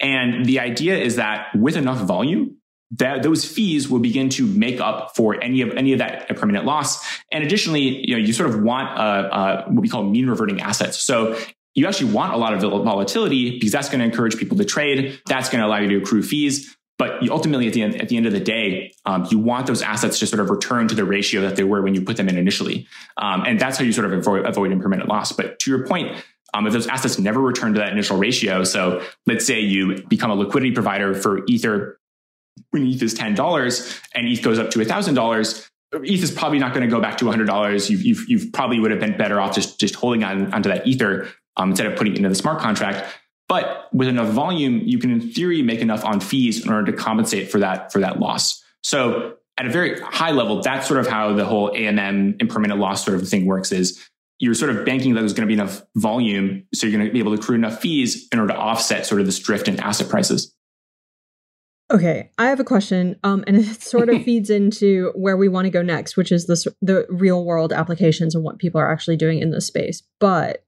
[0.00, 2.56] And the idea is that with enough volume
[2.92, 6.64] that those fees will begin to make up for any of any of that permanent
[6.64, 7.04] loss.
[7.32, 10.60] And additionally, you know, you sort of want a, a, what we call mean reverting
[10.60, 11.00] assets.
[11.00, 11.36] So
[11.74, 15.20] you actually want a lot of volatility because that's going to encourage people to trade.
[15.26, 16.76] That's going to allow you to accrue fees.
[16.96, 19.82] But ultimately, at the end, at the end of the day, um, you want those
[19.82, 22.28] assets to sort of return to the ratio that they were when you put them
[22.28, 25.32] in initially, um, and that's how you sort of avoid, avoid impermanent loss.
[25.32, 29.02] But to your point, um, if those assets never return to that initial ratio, so
[29.26, 31.98] let's say you become a liquidity provider for Ether
[32.70, 35.68] when ETH is $10 and ETH goes up to $1,000,
[36.02, 37.90] ETH is probably not going to go back to $100.
[37.90, 40.86] You've, you've, you've, probably would have been better off just, just holding on onto that
[40.86, 43.06] Ether um, instead of putting it into the smart contract.
[43.48, 46.96] But with enough volume, you can in theory make enough on fees in order to
[46.96, 48.62] compensate for that, for that loss.
[48.82, 53.04] So at a very high level, that's sort of how the whole AMM impermanent loss
[53.04, 54.02] sort of thing works is
[54.38, 56.66] you're sort of banking that there's going to be enough volume.
[56.74, 59.20] So you're going to be able to accrue enough fees in order to offset sort
[59.20, 60.53] of this drift in asset prices.
[61.94, 65.66] Okay, I have a question, um, and it sort of feeds into where we want
[65.66, 69.16] to go next, which is the the real world applications and what people are actually
[69.16, 70.02] doing in this space.
[70.18, 70.64] But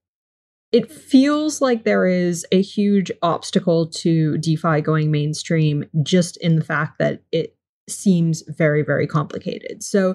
[0.70, 6.64] it feels like there is a huge obstacle to DeFi going mainstream, just in the
[6.64, 7.56] fact that it
[7.88, 9.82] seems very, very complicated.
[9.82, 10.14] So,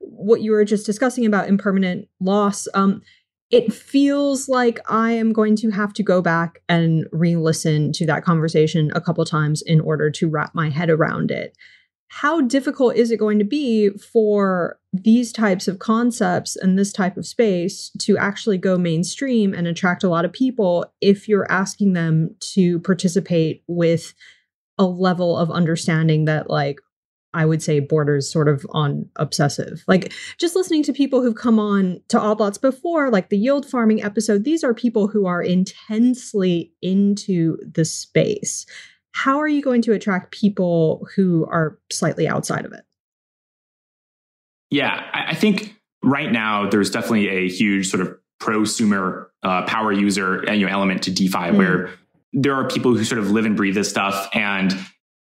[0.00, 3.02] what you were just discussing about impermanent loss, um,
[3.50, 8.06] it feels like I am going to have to go back and re listen to
[8.06, 11.56] that conversation a couple times in order to wrap my head around it.
[12.08, 17.16] How difficult is it going to be for these types of concepts and this type
[17.16, 21.92] of space to actually go mainstream and attract a lot of people if you're asking
[21.92, 24.14] them to participate with
[24.78, 26.80] a level of understanding that, like,
[27.34, 29.84] I would say borders sort of on obsessive.
[29.86, 33.66] Like just listening to people who've come on to Odd Lots before, like the yield
[33.66, 38.64] farming episode, these are people who are intensely into the space.
[39.12, 42.84] How are you going to attract people who are slightly outside of it?
[44.70, 50.44] Yeah, I think right now there's definitely a huge sort of prosumer uh, power user
[50.52, 51.56] you know, element to DeFi mm.
[51.56, 51.90] where
[52.32, 54.72] there are people who sort of live and breathe this stuff and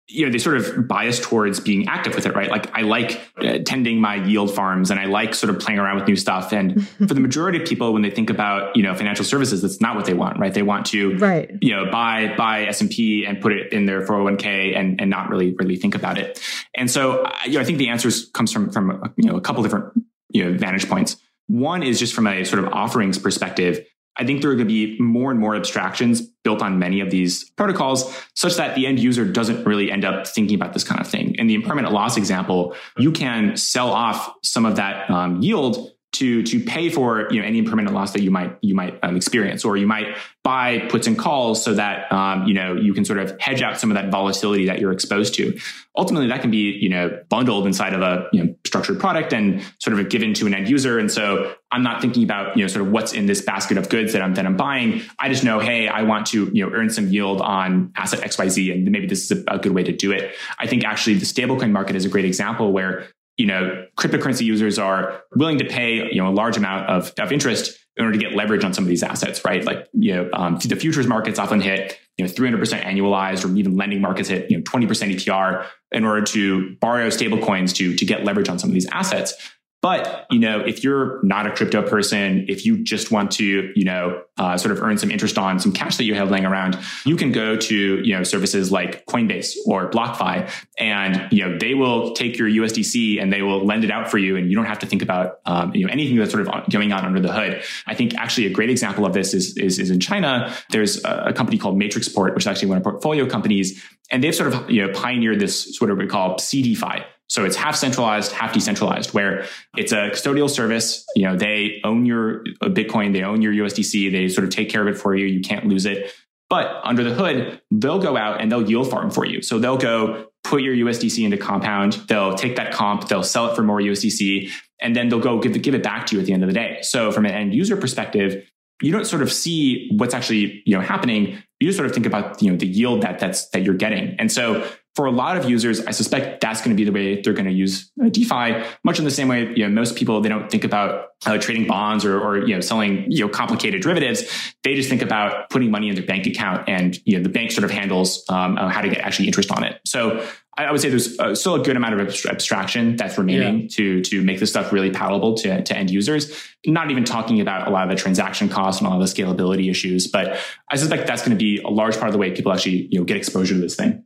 [0.07, 2.49] you know, they sort of bias towards being active with it, right?
[2.49, 5.95] Like I like uh, tending my yield farms and I like sort of playing around
[5.95, 6.53] with new stuff.
[6.53, 9.81] And for the majority of people, when they think about, you know, financial services, that's
[9.81, 10.53] not what they want, right?
[10.53, 11.51] They want to, right.
[11.59, 15.53] you know, buy, buy S&P and put it in their 401k and, and not really,
[15.53, 16.39] really think about it.
[16.75, 19.63] And so, you know, I think the answers comes from, from, you know, a couple
[19.63, 19.91] different,
[20.29, 21.17] you know, vantage points.
[21.47, 23.85] One is just from a sort of offerings perspective.
[24.17, 27.10] I think there are going to be more and more abstractions built on many of
[27.10, 31.01] these protocols such that the end user doesn't really end up thinking about this kind
[31.01, 31.36] of thing.
[31.36, 36.43] In the impermanent loss example, you can sell off some of that um, yield to
[36.43, 39.65] to pay for you know any impermanent loss that you might you might um, experience,
[39.65, 43.19] or you might buy puts and calls so that um, you know you can sort
[43.19, 45.58] of hedge out some of that volatility that you're exposed to.
[45.97, 49.63] Ultimately, that can be you know bundled inside of a you know structured product and
[49.80, 50.99] sort of given to an end user.
[50.99, 53.89] And so I'm not thinking about you know sort of what's in this basket of
[53.89, 55.01] goods that I'm that I'm buying.
[55.19, 58.38] I just know, hey, I want to you know earn some yield on asset X
[58.38, 60.34] Y Z, and maybe this is a, a good way to do it.
[60.60, 64.80] I think actually the stablecoin market is a great example where you know, cryptocurrency users
[64.80, 68.24] are willing to pay, you know, a large amount of, of interest in order to
[68.24, 69.63] get leverage on some of these assets, right?
[69.63, 73.78] Like, you know, um, the futures markets often hit, you know, 300% annualized or even
[73.78, 78.06] lending markets hit, you know, 20% APR in order to borrow stable coins to, to
[78.06, 79.34] get leverage on some of these assets.
[79.81, 83.85] But, you know, if you're not a crypto person, if you just want to, you
[83.85, 86.77] know, uh, sort of earn some interest on some cash that you have laying around,
[87.05, 91.75] you can go to, you know, services like Coinbase or BlockFi and, you know, they
[91.75, 94.35] will take your USDC and they will lend it out for you.
[94.35, 96.91] And you don't have to think about, um, you know, anything that's sort of going
[96.91, 97.61] on under the hood.
[97.85, 100.51] I think actually a great example of this is, is, is in China.
[100.71, 103.83] There's a company called Matrixport, which is actually one of portfolio companies.
[104.09, 107.43] And they've sort of, you know, pioneered this sort of what we call CeDeFi, so
[107.43, 111.05] it's half centralized, half decentralized, where it's a custodial service.
[111.15, 114.69] You know, they own your uh, Bitcoin, they own your USDC, they sort of take
[114.69, 115.25] care of it for you.
[115.25, 116.13] You can't lose it.
[116.49, 119.41] But under the hood, they'll go out and they'll yield farm for you.
[119.41, 121.93] So they'll go put your USDC into compound.
[122.07, 125.59] They'll take that comp, they'll sell it for more USDC, and then they'll go give,
[125.61, 126.77] give it back to you at the end of the day.
[126.83, 128.47] So from an end user perspective,
[128.81, 131.41] you don't sort of see what's actually you know happening.
[131.59, 134.15] You sort of think about you know the yield that that's that you're getting.
[134.19, 137.21] And so for a lot of users, I suspect that's going to be the way
[137.21, 138.63] they're going to use uh, DeFi.
[138.84, 141.67] Much in the same way, you know, most people they don't think about uh, trading
[141.67, 144.23] bonds or, or you know selling you know complicated derivatives.
[144.63, 147.51] They just think about putting money in their bank account, and you know the bank
[147.51, 149.81] sort of handles um, uh, how to get actually interest on it.
[149.86, 150.25] So
[150.58, 153.67] I, would say there's uh, still a good amount of abstraction that's remaining yeah.
[153.71, 156.31] to to make this stuff really palatable to, to end users.
[156.65, 159.69] Not even talking about a lot of the transaction costs and all of the scalability
[159.69, 160.38] issues, but
[160.71, 162.99] I suspect that's going to be a large part of the way people actually you
[162.99, 164.05] know get exposure to this thing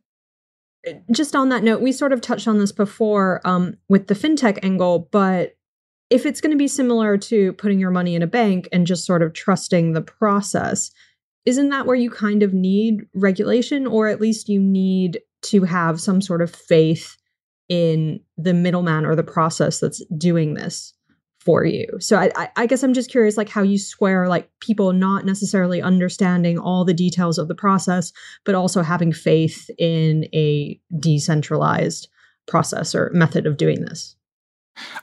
[1.12, 4.60] just on that note, we sort of touched on this before um, with the fintech
[4.64, 5.56] angle, but
[6.10, 9.06] if it's going to be similar to putting your money in a bank and just
[9.06, 10.92] sort of trusting the process,
[11.46, 16.02] isn't that where you kind of need regulation, or at least you need to have
[16.02, 17.16] some sort of faith
[17.70, 20.94] in the middleman or the process that's doing this?
[21.40, 21.88] For you.
[22.00, 25.82] So I, I guess I'm just curious, like how you square like people not necessarily
[25.82, 28.12] understanding all the details of the process,
[28.44, 32.10] but also having faith in a decentralized
[32.48, 34.16] process or method of doing this.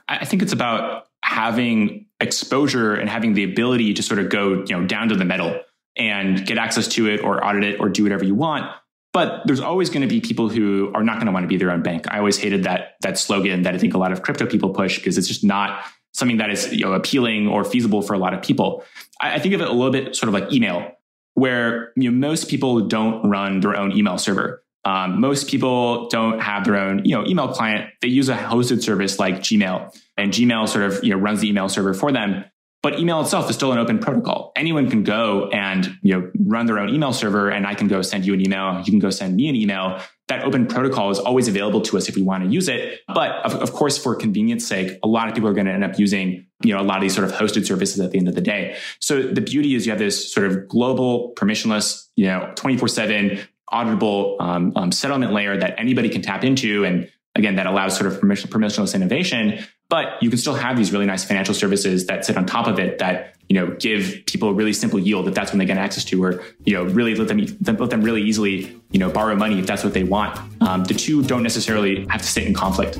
[0.07, 4.77] I think it's about having exposure and having the ability to sort of go, you
[4.77, 5.59] know, down to the metal
[5.95, 8.71] and get access to it or audit it or do whatever you want.
[9.13, 11.57] But there's always going to be people who are not going to want to be
[11.57, 12.05] their own bank.
[12.11, 14.97] I always hated that that slogan that I think a lot of crypto people push
[14.97, 18.33] because it's just not something that is you know, appealing or feasible for a lot
[18.33, 18.83] of people.
[19.21, 20.91] I, I think of it a little bit sort of like email,
[21.33, 24.63] where you know, most people don't run their own email server.
[24.85, 27.89] Um, most people don't have their own, you know, email client.
[28.01, 31.49] They use a hosted service like Gmail, and Gmail sort of you know runs the
[31.49, 32.45] email server for them.
[32.83, 34.51] But email itself is still an open protocol.
[34.55, 38.01] Anyone can go and you know run their own email server, and I can go
[38.01, 38.77] send you an email.
[38.79, 39.99] You can go send me an email.
[40.27, 42.99] That open protocol is always available to us if we want to use it.
[43.07, 45.83] But of, of course, for convenience sake, a lot of people are going to end
[45.83, 48.27] up using you know a lot of these sort of hosted services at the end
[48.27, 48.77] of the day.
[48.99, 52.87] So the beauty is you have this sort of global permissionless, you know, twenty four
[52.87, 53.39] seven
[53.73, 58.11] auditable um, um, settlement layer that anybody can tap into and again that allows sort
[58.11, 62.25] of permission, permissionless innovation but you can still have these really nice financial services that
[62.25, 65.33] sit on top of it that you know give people a really simple yield if
[65.33, 68.21] that's when they get access to, or you know really let them let them really
[68.21, 70.37] easily you know borrow money if that's what they want.
[70.61, 72.99] Um, the two don't necessarily have to sit in conflict.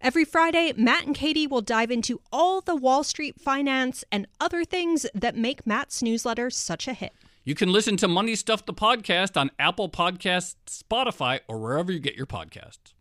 [0.00, 4.64] Every Friday, Matt and Katie will dive into all the Wall Street finance and other
[4.64, 7.12] things that make Matt's newsletter such a hit.
[7.44, 11.98] You can listen to Money Stuff the podcast on Apple Podcasts, Spotify, or wherever you
[11.98, 12.94] get your podcasts.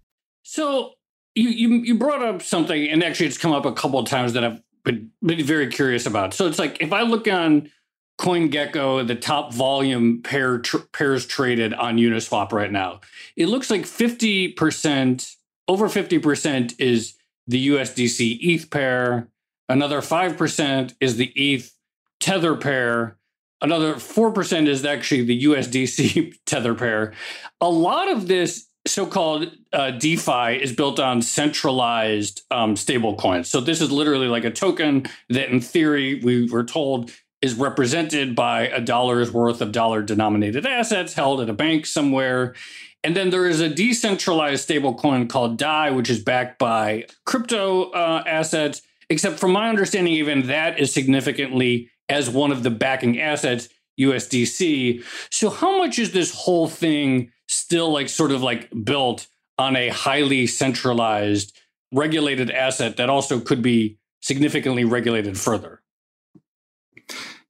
[0.44, 0.94] So
[1.36, 4.34] you you, you brought up something, and actually, it's come up a couple of times
[4.34, 6.34] that I've been, been very curious about.
[6.34, 7.72] So it's like if I look on
[8.20, 13.00] CoinGecko, the top volume pair tr- pairs traded on Uniswap right now,
[13.36, 15.36] it looks like fifty percent
[15.68, 17.16] over 50% is
[17.48, 19.30] the USDC ETH pair.
[19.70, 21.74] Another 5% is the ETH
[22.20, 23.18] Tether pair.
[23.62, 27.14] Another 4% is actually the USDC tether pair.
[27.62, 33.50] A lot of this so called uh, DeFi is built on centralized um, stable coins.
[33.50, 37.12] So this is literally like a token that, in theory, we were told
[37.42, 42.56] is represented by a dollar's worth of dollar denominated assets held at a bank somewhere.
[43.04, 48.24] And then there is a decentralized stablecoin called DAI, which is backed by crypto uh,
[48.26, 48.82] assets.
[49.10, 53.68] Except from my understanding, even that is significantly as one of the backing assets,
[54.00, 55.04] USDC.
[55.30, 59.28] So, how much is this whole thing still like sort of like built
[59.60, 61.56] on a highly centralized,
[61.92, 65.83] regulated asset that also could be significantly regulated further?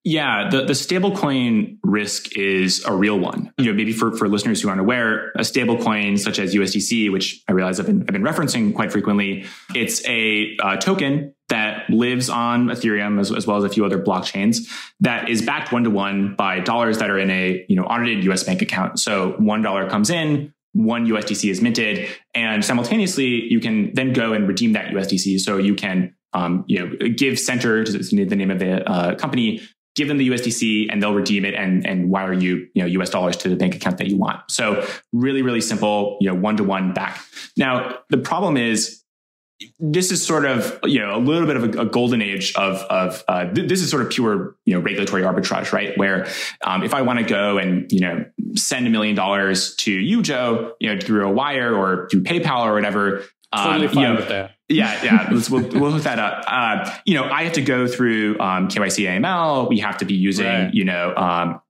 [0.06, 3.54] Yeah, the, the stablecoin risk is a real one.
[3.58, 7.42] You know, maybe for, for listeners who aren't aware, a stablecoin such as USDC, which
[7.48, 12.30] I realize I've been, I've been referencing quite frequently, it's a uh, token that lives
[12.30, 14.68] on Ethereum as, as well as a few other blockchains
[15.00, 18.24] that is backed one to one by dollars that are in a you know audited
[18.26, 19.00] US bank account.
[19.00, 24.34] So one dollar comes in, one USDC is minted, and simultaneously you can then go
[24.34, 25.40] and redeem that USDC.
[25.40, 29.62] So you can um, you know give Centre, to the name of the uh, company,
[29.96, 33.10] give them the USDC and they'll redeem it and, and wire you, you know, US
[33.10, 34.40] dollars to the bank account that you want.
[34.50, 37.24] So really, really simple, you know, one to one back.
[37.58, 39.04] Now, the problem is
[39.80, 42.78] this is sort of you know a little bit of a, a golden age of
[42.90, 46.28] of uh, th- this is sort of pure you know regulatory arbitrage right where
[46.64, 48.26] um, if I want to go and you know
[48.56, 52.66] send a million dollars to you Joe you know through a wire or through PayPal
[52.66, 53.24] or whatever
[53.56, 55.30] totally um, fine you know, with that yeah, yeah.
[55.32, 56.44] Let's, we'll, we'll hook that up.
[56.48, 59.70] Uh, you know, I have to go through um, KYC AML.
[59.70, 60.74] We have to be using, right.
[60.74, 61.62] you know, um,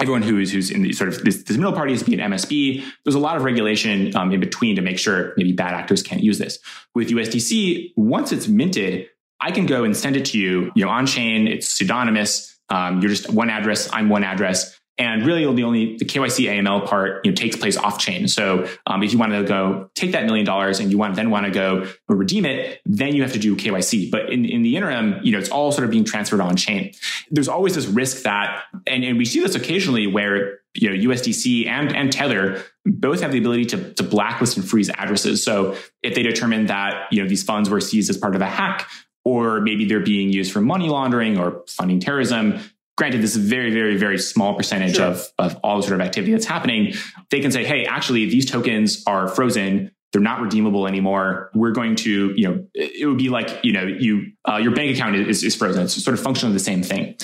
[0.00, 2.84] everyone who's who's in the sort of this, this middle party is being MSB.
[3.04, 6.22] There's a lot of regulation um, in between to make sure maybe bad actors can't
[6.22, 6.58] use this.
[6.94, 9.08] With USDC, once it's minted,
[9.40, 11.46] I can go and send it to you, you know, on chain.
[11.46, 12.58] It's pseudonymous.
[12.68, 13.88] Um, you're just one address.
[13.92, 14.79] I'm one address.
[15.00, 18.28] And really, the only the KYC AML part you know, takes place off chain.
[18.28, 21.30] So um, if you want to go take that million dollars and you want then
[21.30, 24.10] want to go redeem it, then you have to do KYC.
[24.10, 26.92] But in, in the interim, you know, it's all sort of being transferred on chain.
[27.30, 31.66] There's always this risk that, and, and we see this occasionally where you know USDC
[31.66, 35.42] and and Tether both have the ability to, to blacklist and freeze addresses.
[35.42, 38.46] So if they determine that you know these funds were seized as part of a
[38.46, 38.86] hack,
[39.24, 42.60] or maybe they're being used for money laundering or funding terrorism,
[43.00, 45.06] granted this is a very very very small percentage sure.
[45.06, 46.92] of, of all the sort of activity that's happening.
[47.30, 49.90] They can say hey actually these tokens are frozen.
[50.12, 51.50] They're not redeemable anymore.
[51.54, 54.94] We're going to you know it would be like you know you uh, your bank
[54.94, 55.84] account is, is frozen.
[55.84, 57.14] It's sort of functionally the same thing.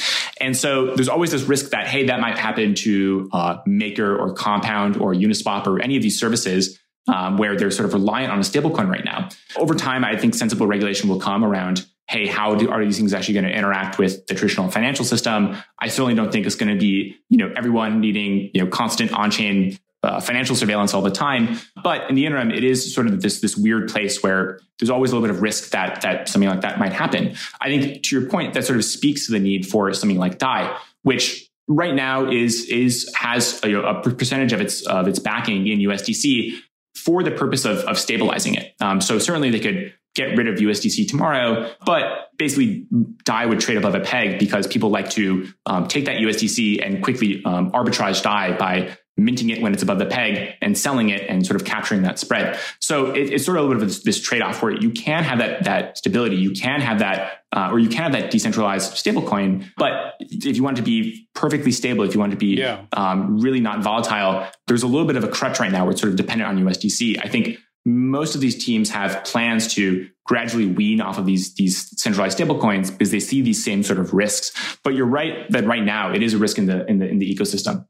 [0.40, 4.32] And so there's always this risk that hey that might happen to uh, maker or
[4.32, 8.38] compound or uniswap or any of these services um, where they're sort of reliant on
[8.38, 9.28] a stablecoin right now.
[9.56, 13.12] Over time i think sensible regulation will come around hey, how do, are these things
[13.12, 15.56] actually going to interact with the traditional financial system?
[15.78, 19.12] I certainly don't think it's going to be, you know, everyone needing, you know, constant
[19.12, 21.58] on-chain uh, financial surveillance all the time.
[21.82, 25.10] But in the interim, it is sort of this this weird place where there's always
[25.10, 27.34] a little bit of risk that that something like that might happen.
[27.60, 30.38] I think to your point, that sort of speaks to the need for something like
[30.38, 35.66] DAI, which right now is is has a, a percentage of its of its backing
[35.66, 36.52] in USDC
[36.94, 38.74] for the purpose of, of stabilizing it.
[38.80, 42.86] Um, so certainly they could get rid of USDC tomorrow, but basically
[43.24, 47.04] DAI would trade above a peg because people like to um, take that USDC and
[47.04, 51.22] quickly um, arbitrage DAI by minting it when it's above the peg and selling it
[51.28, 52.58] and sort of capturing that spread.
[52.80, 55.24] So it, it's sort of a little bit of this, this trade-off where you can
[55.24, 58.92] have that that stability, you can have that, uh, or you can have that decentralized
[58.92, 59.66] stablecoin.
[59.78, 62.84] But if you want to be perfectly stable, if you want to be yeah.
[62.92, 66.00] um, really not volatile, there's a little bit of a crutch right now where it's
[66.00, 67.18] sort of dependent on USDC.
[67.24, 71.88] I think most of these teams have plans to gradually wean off of these these
[72.00, 74.52] centralized stablecoins because they see these same sort of risks.
[74.82, 77.20] But you're right that right now it is a risk in the in the in
[77.20, 77.86] the ecosystem.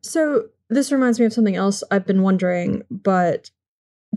[0.00, 3.50] So this reminds me of something else I've been wondering, but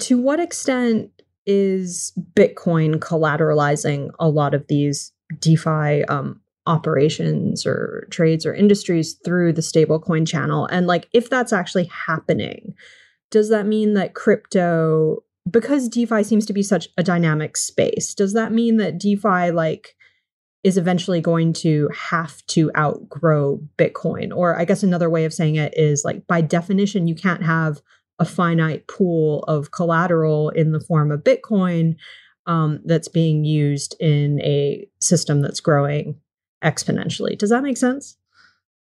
[0.01, 1.09] to what extent
[1.45, 9.53] is Bitcoin collateralizing a lot of these DeFi um, operations or trades or industries through
[9.53, 10.67] the stablecoin channel?
[10.67, 12.75] And like, if that's actually happening,
[13.33, 18.33] does that mean that crypto, because DeFi seems to be such a dynamic space, does
[18.33, 19.95] that mean that DeFi like
[20.63, 24.31] is eventually going to have to outgrow Bitcoin?
[24.33, 27.81] Or I guess another way of saying it is like by definition, you can't have
[28.19, 31.95] a finite pool of collateral in the form of Bitcoin
[32.45, 36.19] um, that's being used in a system that's growing
[36.63, 37.35] exponentially.
[37.35, 38.15] Does that make sense?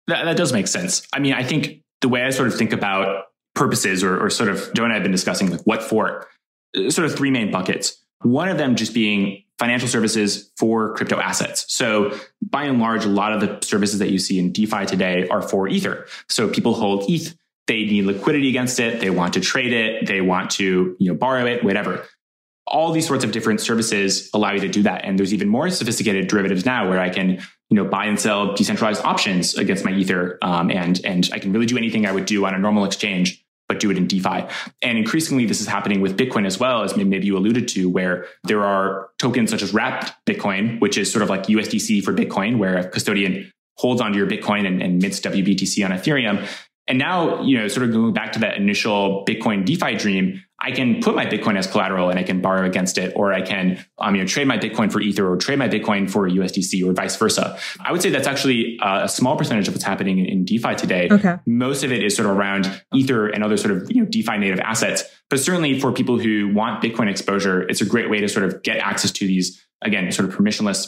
[0.06, 1.08] That, that does make sense.
[1.12, 3.26] I mean, I think the way I sort of think about
[3.58, 6.28] purposes or, or sort of Joe and I have been discussing like what for
[6.76, 7.98] uh, sort of three main buckets.
[8.22, 11.66] One of them just being financial services for crypto assets.
[11.68, 15.28] So by and large, a lot of the services that you see in DeFi today
[15.30, 16.06] are for Ether.
[16.30, 17.36] So people hold ETH,
[17.66, 21.18] they need liquidity against it, they want to trade it, they want to, you know,
[21.18, 22.06] borrow it, whatever.
[22.68, 25.06] All these sorts of different services allow you to do that.
[25.06, 28.54] And there's even more sophisticated derivatives now where I can, you know, buy and sell
[28.54, 30.38] decentralized options against my Ether.
[30.42, 33.44] Um, and, and I can really do anything I would do on a normal exchange
[33.68, 34.46] but do it in DeFi.
[34.82, 38.26] And increasingly, this is happening with Bitcoin as well, as maybe you alluded to, where
[38.44, 42.58] there are tokens such as wrapped Bitcoin, which is sort of like USDC for Bitcoin,
[42.58, 46.48] where a custodian holds onto your Bitcoin and, and mints WBTC on Ethereum.
[46.88, 50.72] And now, you know, sort of going back to that initial Bitcoin DeFi dream, I
[50.72, 53.84] can put my Bitcoin as collateral and I can borrow against it, or I can,
[54.00, 56.94] um, you know, trade my Bitcoin for Ether or trade my Bitcoin for USDC or
[56.94, 57.60] vice versa.
[57.80, 60.74] I would say that's actually uh, a small percentage of what's happening in, in DeFi
[60.76, 61.10] today.
[61.12, 61.36] Okay.
[61.46, 64.40] Most of it is sort of around Ether and other sort of, you know, DeFi
[64.40, 65.04] native assets.
[65.30, 68.64] But certainly for people who want Bitcoin exposure, it's a great way to sort of
[68.64, 70.88] get access to these, again, sort of permissionless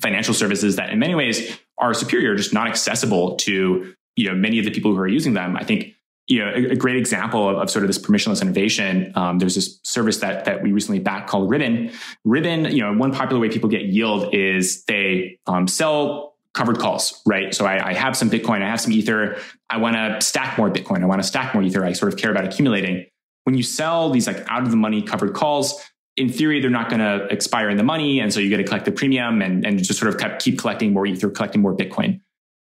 [0.00, 4.58] financial services that in many ways are superior, just not accessible to, you know, many
[4.58, 5.56] of the people who are using them.
[5.56, 5.94] I think
[6.28, 9.12] you know, a, a great example of, of, sort of this permissionless innovation.
[9.14, 11.92] Um, there's this service that that we recently backed called Ribbon.
[12.24, 17.20] Ribbon, you know, one popular way people get yield is they um, sell covered calls,
[17.26, 17.54] right?
[17.54, 19.38] So I, I, have some Bitcoin, I have some Ether.
[19.68, 21.02] I want to stack more Bitcoin.
[21.02, 21.84] I want to stack more Ether.
[21.84, 23.04] I sort of care about accumulating.
[23.44, 25.78] When you sell these like out of the money covered calls,
[26.16, 28.20] in theory, they're not going to expire in the money.
[28.20, 30.94] And so you get to collect the premium and, and just sort of keep collecting
[30.94, 32.20] more Ether, collecting more Bitcoin.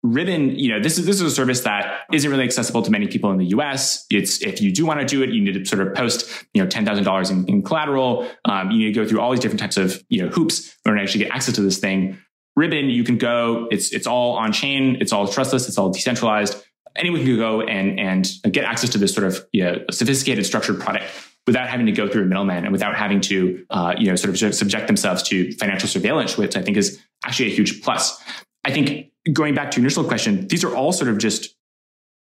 [0.04, 3.08] Ribbon, you know, this is this is a service that isn't really accessible to many
[3.08, 4.06] people in the U.S.
[4.12, 6.62] It's if you do want to do it, you need to sort of post, you
[6.62, 8.28] know, ten thousand dollars in collateral.
[8.44, 10.90] Um, you need to go through all these different types of you know hoops in
[10.90, 12.18] order to actually get access to this thing.
[12.58, 13.70] Ribbon, you can go.
[13.72, 14.98] It's it's all on chain.
[15.00, 15.70] It's all trustless.
[15.70, 16.62] It's all decentralized.
[16.98, 20.82] Anyone can go and and get access to this sort of you know, sophisticated, structured
[20.82, 21.06] product
[21.48, 24.34] without having to go through a middleman and without having to uh, you know sort
[24.34, 28.22] of subject themselves to financial surveillance, which I think is actually a huge plus.
[28.66, 31.56] I think going back to your initial question, these are all sort of just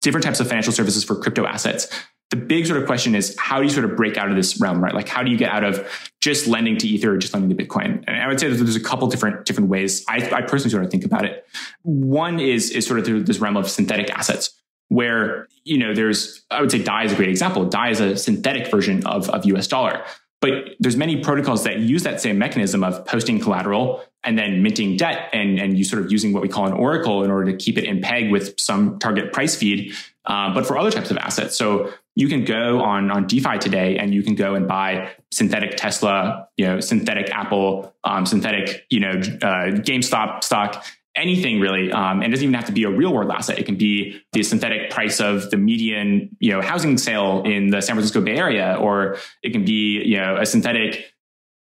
[0.02, 1.88] different types of financial services for crypto assets.
[2.30, 4.60] The big sort of question is how do you sort of break out of this
[4.60, 4.94] realm, right?
[4.94, 7.64] Like how do you get out of just lending to Ether or just lending to
[7.64, 8.04] Bitcoin?
[8.06, 10.04] And I would say that there's a couple different different ways.
[10.08, 11.44] I, I personally sort of think about it.
[11.82, 14.56] One is is sort of through this realm of synthetic assets
[14.88, 17.64] where you know there's I would say DAI is a great example.
[17.64, 20.04] DAI is a synthetic version of, of US dollar.
[20.40, 24.96] But there's many protocols that use that same mechanism of posting collateral and then minting
[24.96, 27.56] debt and, and you sort of using what we call an oracle in order to
[27.56, 29.94] keep it in peg with some target price feed,
[30.26, 31.56] uh, but for other types of assets.
[31.56, 35.76] So you can go on, on DeFi today and you can go and buy synthetic
[35.76, 40.84] Tesla, you know, synthetic Apple, um, synthetic, you know, uh, GameStop stock
[41.16, 41.90] anything really.
[41.90, 43.58] Um, and it doesn't even have to be a real world asset.
[43.58, 47.80] It can be the synthetic price of the median, you know, housing sale in the
[47.80, 51.12] San Francisco Bay Area, or it can be, you know, a synthetic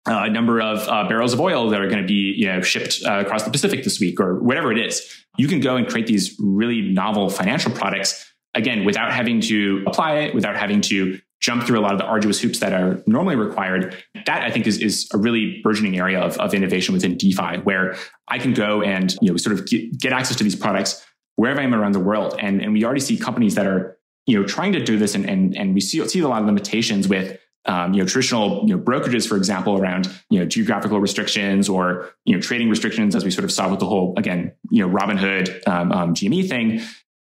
[0.06, 3.00] uh, number of uh, barrels of oil that are going to be, you know, shipped
[3.06, 5.24] uh, across the Pacific this week, or whatever it is.
[5.36, 10.16] You can go and create these really novel financial products again without having to apply
[10.20, 13.36] it, without having to jump through a lot of the arduous hoops that are normally
[13.36, 13.96] required.
[14.26, 17.96] That I think is, is a really burgeoning area of, of innovation within DeFi, where
[18.28, 21.04] I can go and you know sort of get, get access to these products
[21.36, 22.36] wherever I am around the world.
[22.38, 25.28] And, and we already see companies that are you know trying to do this, and
[25.28, 28.76] and, and we see, see a lot of limitations with um, you know, traditional you
[28.76, 33.24] know, brokerages, for example, around you know geographical restrictions or you know trading restrictions, as
[33.24, 36.80] we sort of saw with the whole again you know Robinhood um, um, GME thing.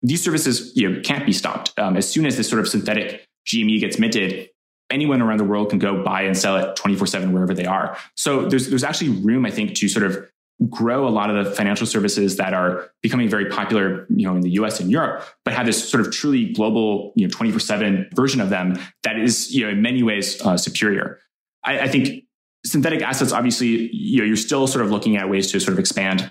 [0.03, 3.27] These services you know can't be stopped um, as soon as this sort of synthetic
[3.47, 4.51] GME gets minted,
[4.91, 7.97] anyone around the world can go buy and sell it 24 7 wherever they are.
[8.17, 10.30] So there's, there's actually room, I think, to sort of
[10.69, 14.43] grow a lot of the financial services that are becoming very popular, you know, in
[14.43, 18.09] the US and Europe, but have this sort of truly global, you know, 24 seven
[18.15, 21.19] version of them that is, you know, in many ways uh, superior.
[21.65, 22.25] I, I think
[22.65, 25.79] synthetic assets, obviously, you know, you're still sort of looking at ways to sort of
[25.79, 26.31] expand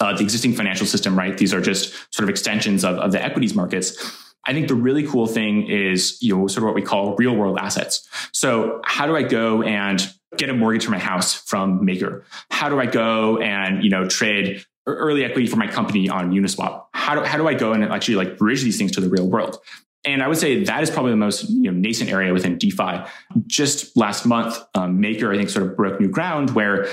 [0.00, 1.38] uh, the existing financial system, right?
[1.38, 3.96] These are just sort of extensions of, of the equities markets.
[4.44, 7.36] I think the really cool thing is, you know, sort of what we call real
[7.36, 8.06] world assets.
[8.32, 10.02] So how do I go and
[10.36, 12.24] get a mortgage for my house from Maker?
[12.50, 16.84] How do I go and, you know, trade early equity for my company on Uniswap?
[16.92, 19.28] How do, how do I go and actually like bridge these things to the real
[19.28, 19.58] world?
[20.04, 23.04] And I would say that is probably the most you know, nascent area within DeFi.
[23.46, 26.88] Just last month, um, Maker, I think, sort of broke new ground where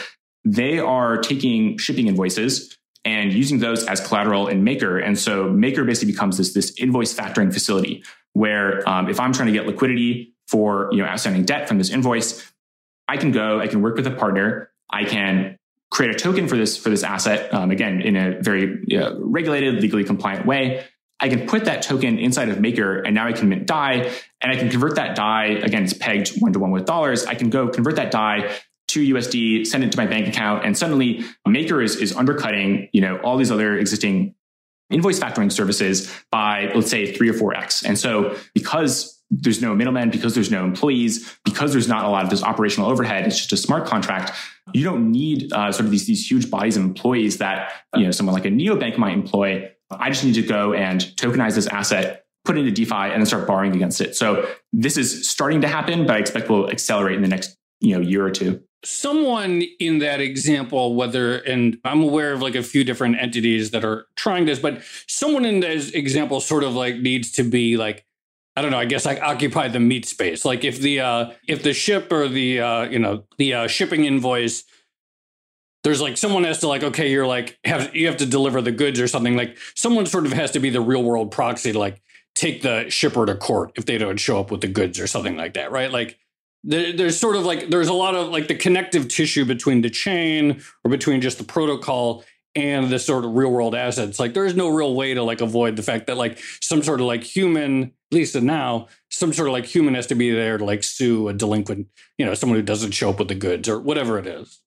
[0.46, 5.00] they are taking shipping invoices and using those as collateral in Maker.
[5.00, 9.48] And so Maker basically becomes this, this invoice factoring facility where um, if I'm trying
[9.48, 12.49] to get liquidity for you know outstanding debt from this invoice,
[13.10, 15.57] I can go, I can work with a partner, I can
[15.89, 19.82] create a token for this for this asset um, again in a very uh, regulated,
[19.82, 20.86] legally compliant way.
[21.20, 24.10] I can put that token inside of Maker, and now I can mint DAI,
[24.41, 25.84] and I can convert that DAI again.
[25.84, 27.26] It's pegged one to one with dollars.
[27.26, 28.55] I can go convert that DAI
[28.89, 33.01] to USD, send it to my bank account, and suddenly Maker is, is undercutting, you
[33.01, 34.36] know, all these other existing
[34.89, 37.84] invoice factoring services by, let's say, three or four X.
[37.84, 42.24] And so because there's no middleman, because there's no employees, because there's not a lot
[42.24, 44.32] of this operational overhead, it's just a smart contract.
[44.74, 48.12] You don't need uh, sort of these, these huge bodies of employees that, you know,
[48.12, 49.72] someone like a neobank might employ.
[49.92, 53.26] I just need to go and tokenize this asset, put it into DeFi, and then
[53.26, 54.16] start borrowing against it.
[54.16, 57.96] So this is starting to happen, but I expect will accelerate in the next, you
[57.96, 62.64] know, year or two someone in that example whether and i'm aware of like a
[62.64, 66.98] few different entities that are trying this but someone in this example sort of like
[66.98, 68.06] needs to be like
[68.60, 70.43] i don't know i guess like occupy the meat space.
[70.43, 74.03] Like if the uh if the ship or the uh you know the uh shipping
[74.05, 74.66] invoice
[75.84, 78.74] there's like someone has to like okay you're like have you have to deliver the
[78.74, 81.80] goods or something like someone sort of has to be the real world proxy to
[81.80, 82.01] like
[82.36, 85.38] take the shipper to court if they don't show up with the goods or something
[85.38, 85.91] like that right?
[85.91, 86.20] Like
[86.64, 90.62] there's sort of like there's a lot of like the connective tissue between the chain
[90.84, 94.20] or between just the protocol and the sort of real world assets.
[94.20, 97.07] Like there's no real way to like avoid the fact that like some sort of
[97.07, 100.66] like human at least now some sort of like human has to be there to
[100.66, 101.88] like sue a delinquent
[102.18, 104.60] you know someone who doesn't show up with the goods or whatever it is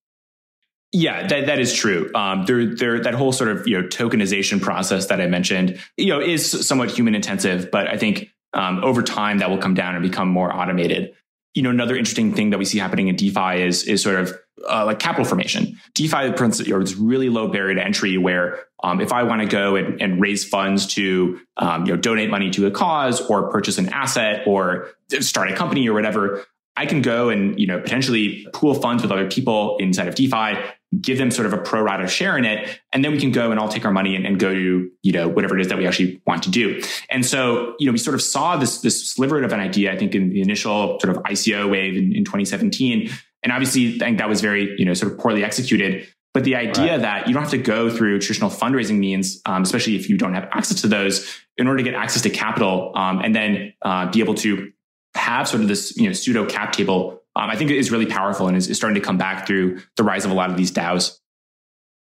[0.94, 2.10] yeah, that, that is true.
[2.14, 6.08] Um, there, there, that whole sort of you know tokenization process that I mentioned, you
[6.08, 9.94] know, is somewhat human intensive, but I think um, over time that will come down
[9.94, 11.14] and become more automated
[11.54, 14.34] you know, another interesting thing that we see happening in DeFi is is sort of
[14.68, 15.78] uh, like capital formation.
[15.94, 19.76] DeFi know, this really low barrier to entry where um, if I want to go
[19.76, 23.78] and, and, raise funds to um, you know donate money to a cause or purchase
[23.78, 24.90] an asset or
[25.20, 26.44] start a company or whatever,
[26.76, 30.58] I can go and you know potentially pool funds with other people inside of DeFi
[31.00, 32.80] give them sort of a pro rata share in it.
[32.92, 35.12] And then we can go and all take our money and, and, go to, you
[35.12, 36.82] know, whatever it is that we actually want to do.
[37.10, 39.96] And so, you know, we sort of saw this, this sliver of an idea, I
[39.96, 43.10] think in the initial sort of ICO wave in, in 2017.
[43.42, 46.06] And obviously, I think that was very, you know, sort of poorly executed.
[46.34, 47.00] But the idea right.
[47.02, 50.34] that you don't have to go through traditional fundraising means, um, especially if you don't
[50.34, 51.28] have access to those,
[51.58, 54.72] in order to get access to capital, um, and then uh, be able to
[55.14, 58.48] have sort of this, you know, pseudo cap table um, I think is really powerful
[58.48, 60.70] and is, is starting to come back through the rise of a lot of these
[60.70, 61.18] DAOs.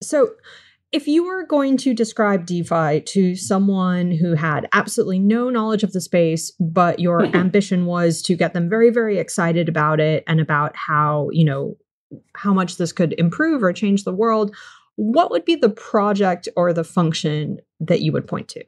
[0.02, 0.32] So,
[0.94, 5.92] if you were going to describe DeFi to someone who had absolutely no knowledge of
[5.92, 7.36] the space, but your mm-hmm.
[7.36, 11.76] ambition was to get them very, very excited about it and about how, you know,
[12.36, 14.56] how much this could improve or change the world,
[14.96, 18.64] what would be the project or the function that you would point to?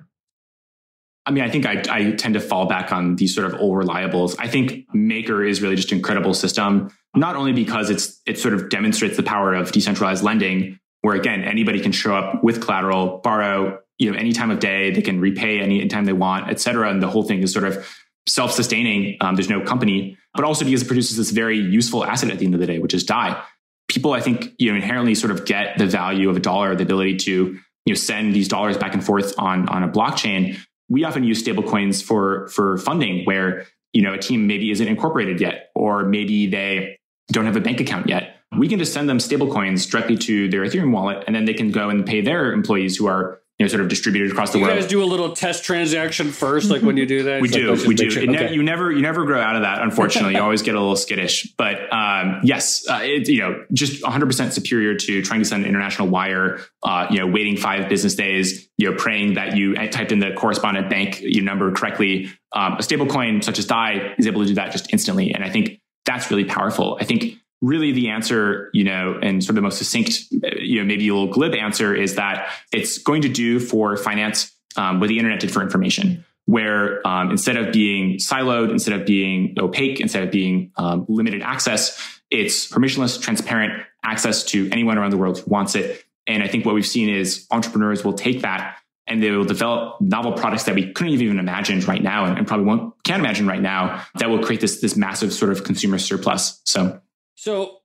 [1.28, 3.76] I mean, I think I, I tend to fall back on these sort of old
[3.78, 4.36] reliables.
[4.40, 8.56] I think Maker is really just an incredible system, not only because it's it sort
[8.56, 13.20] of demonstrates the power of decentralized lending, where again anybody can show up with collateral,
[13.24, 16.60] borrow, you know, any time of day, they can repay any time they want, et
[16.60, 17.88] cetera, and the whole thing is sort of
[18.28, 19.18] self-sustaining.
[19.22, 22.46] Um, there's no company, but also because it produces this very useful asset at the
[22.46, 23.42] end of the day, which is DAI.
[23.88, 26.84] People, I think, you know, inherently sort of get the value of a dollar, the
[26.84, 30.58] ability to you know send these dollars back and forth on on a blockchain
[30.90, 35.40] we often use stablecoins for for funding where you know a team maybe isn't incorporated
[35.40, 36.98] yet or maybe they
[37.32, 40.62] don't have a bank account yet we can just send them stablecoins directly to their
[40.62, 43.70] ethereum wallet and then they can go and pay their employees who are you know,
[43.70, 44.76] sort of distributed across the you world.
[44.76, 47.42] You guys do a little test transaction first, like when you do that.
[47.42, 48.12] we do, like, we do.
[48.12, 48.30] Sure.
[48.30, 48.54] Okay.
[48.54, 49.82] You never, you never grow out of that.
[49.82, 51.54] Unfortunately, you always get a little skittish.
[51.58, 55.64] But um, yes, uh, it, you know, just 100 percent superior to trying to send
[55.64, 56.60] an international wire.
[56.84, 58.68] Uh, you know, waiting five business days.
[58.78, 62.30] You know, praying that you typed in the correspondent bank your number correctly.
[62.52, 65.46] Um, a stable coin such as Dai is able to do that just instantly, and
[65.46, 66.98] I think that's really powerful.
[67.00, 67.36] I think
[67.66, 70.26] really the answer, you know, and sort of the most succinct,
[70.60, 74.56] you know, maybe a little glib answer is that it's going to do for finance
[74.78, 79.06] um, what the internet did for information, where um, instead of being siloed, instead of
[79.06, 82.00] being opaque, instead of being um, limited access,
[82.30, 86.04] it's permissionless, transparent access to anyone around the world who wants it.
[86.28, 90.02] And I think what we've seen is entrepreneurs will take that and they will develop
[90.02, 93.48] novel products that we couldn't even imagine right now and, and probably won't, can't imagine
[93.48, 96.60] right now that will create this, this massive sort of consumer surplus.
[96.66, 97.00] So
[97.36, 97.78] so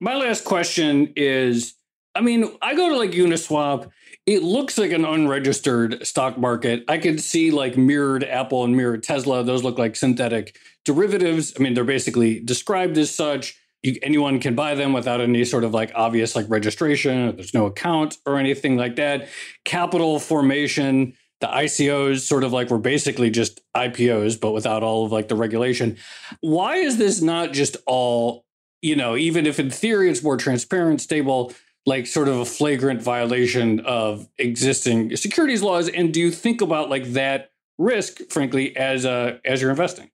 [0.00, 1.74] my last question is
[2.18, 3.90] I mean, I go to like Uniswap.
[4.26, 6.84] It looks like an unregistered stock market.
[6.88, 9.44] I could see like mirrored Apple and mirrored Tesla.
[9.44, 11.54] Those look like synthetic derivatives.
[11.56, 13.56] I mean, they're basically described as such.
[13.84, 17.36] You, anyone can buy them without any sort of like obvious like registration.
[17.36, 19.28] There's no account or anything like that.
[19.64, 21.14] Capital formation.
[21.40, 25.36] The ICOs sort of like were basically just IPOs, but without all of like the
[25.36, 25.96] regulation.
[26.40, 28.44] Why is this not just all
[28.82, 31.52] you know, even if in theory it's more transparent, stable,
[31.86, 35.88] like sort of a flagrant violation of existing securities laws?
[35.88, 40.10] And do you think about like that risk, frankly, as uh, as you're investing?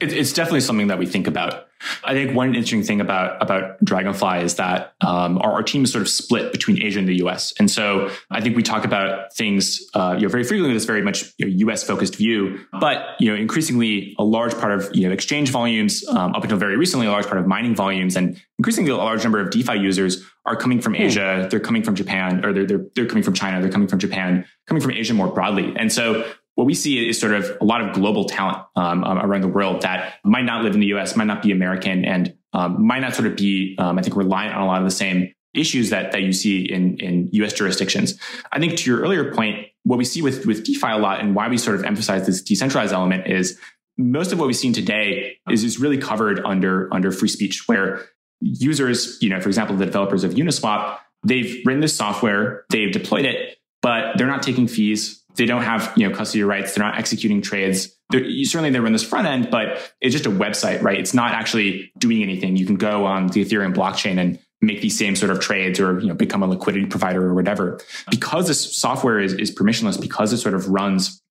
[0.00, 1.68] It's definitely something that we think about.
[2.04, 5.92] I think one interesting thing about about Dragonfly is that um, our, our, team is
[5.92, 7.54] sort of split between Asia and the U.S.
[7.58, 10.84] And so I think we talk about things uh, you know very frequently with this
[10.84, 11.82] very much you know, U.S.
[11.82, 16.34] focused view, but you know increasingly a large part of you know exchange volumes um,
[16.34, 19.40] up until very recently a large part of mining volumes and increasingly a large number
[19.40, 21.02] of DeFi users are coming from hmm.
[21.02, 21.48] Asia.
[21.50, 23.60] They're coming from Japan or they're, they're they're coming from China.
[23.60, 25.74] They're coming from Japan, coming from Asia more broadly.
[25.76, 29.18] And so what we see is sort of a lot of global talent um, um,
[29.18, 32.36] around the world that might not live in the US, might not be American, and
[32.52, 34.90] um, might not sort of be, um, I think, reliant on a lot of the
[34.90, 38.18] same issues that, that you see in, in US jurisdictions.
[38.52, 41.34] I think to your earlier point, what we see with, with DeFi a lot and
[41.34, 43.58] why we sort of emphasize this decentralized element is
[43.96, 48.06] most of what we've seen today is, is really covered under, under free speech, where
[48.40, 53.24] users, you know, for example, the developers of Uniswap, they've written this software, they've deployed
[53.24, 56.74] it, but they're not taking fees they don't have you know custody rights.
[56.74, 57.96] They're not executing trades.
[58.10, 60.98] They're, certainly they run this front end, but it's just a website, right?
[60.98, 62.56] It's not actually doing anything.
[62.56, 65.98] You can go on the Ethereum blockchain and make these same sort of trades or
[65.98, 67.80] you know become a liquidity provider or whatever.
[68.10, 71.22] Because this software is, is permissionless, because it sort of runs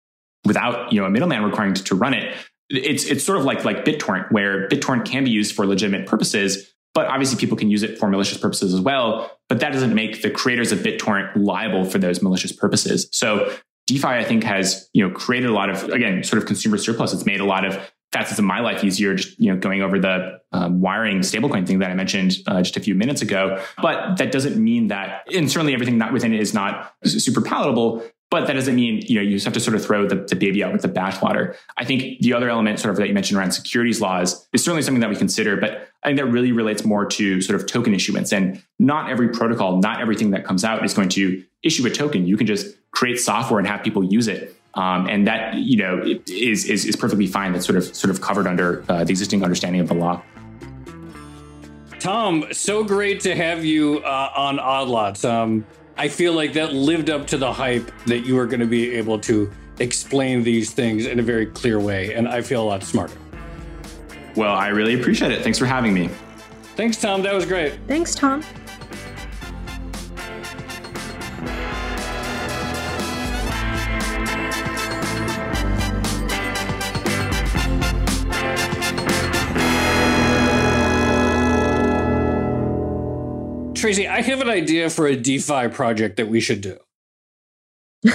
[0.44, 2.36] without you know a middleman requiring to, to run it,
[2.72, 6.74] it's it's sort of like like BitTorrent, where BitTorrent can be used for legitimate purposes,
[6.96, 9.30] but obviously people can use it for malicious purposes as well.
[9.50, 13.08] But that doesn't make the creators of BitTorrent liable for those malicious purposes.
[13.12, 13.56] So
[13.90, 17.12] DeFi, I think, has you know created a lot of again sort of consumer surplus.
[17.12, 19.16] It's made a lot of facets of my life easier.
[19.16, 22.78] Just you know going over the um, wiring stablecoin thing that I mentioned uh, just
[22.78, 23.64] a few minutes ago.
[23.82, 28.04] But that doesn't mean that, and certainly everything not within it is not super palatable.
[28.32, 30.36] But that doesn't mean you know you just have to sort of throw the, the
[30.36, 31.56] baby out with the bathwater.
[31.78, 34.84] I think the other element, sort of that you mentioned around securities laws, is certainly
[34.84, 35.58] something that we consider.
[35.58, 38.32] But I think that really relates more to sort of token issuance.
[38.32, 42.28] And not every protocol, not everything that comes out is going to issue a token.
[42.28, 44.56] You can just create software and have people use it.
[44.76, 47.54] Um, and that you know is, is, is perfectly fine.
[47.54, 50.22] That's sort of sort of covered under uh, the existing understanding of the law.
[52.00, 55.26] Tom, so great to have you uh, on Odd Lots.
[55.26, 55.66] Um,
[55.98, 58.96] I feel like that lived up to the hype that you were going to be
[58.96, 62.84] able to explain these things in a very clear way, and I feel a lot
[62.84, 63.18] smarter.
[64.36, 65.42] Well, I really appreciate it.
[65.44, 66.10] Thanks for having me.
[66.78, 67.22] Thanks, Tom.
[67.24, 67.74] That was great.
[67.88, 68.44] Thanks, Tom.
[83.90, 86.78] Tracy, I have an idea for a DeFi project that we should do.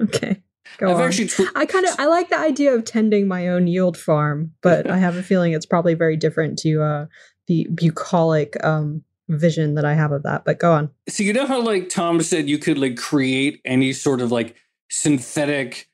[0.00, 0.42] okay.
[0.78, 1.02] Go I've on.
[1.02, 4.52] actually tw- I kind of I like the idea of tending my own yield farm,
[4.62, 7.06] but I have a feeling it's probably very different to uh,
[7.46, 10.46] the bucolic um, vision that I have of that.
[10.46, 10.90] But go on.
[11.10, 14.56] So you know how like Tom said you could like create any sort of like
[14.90, 15.90] synthetic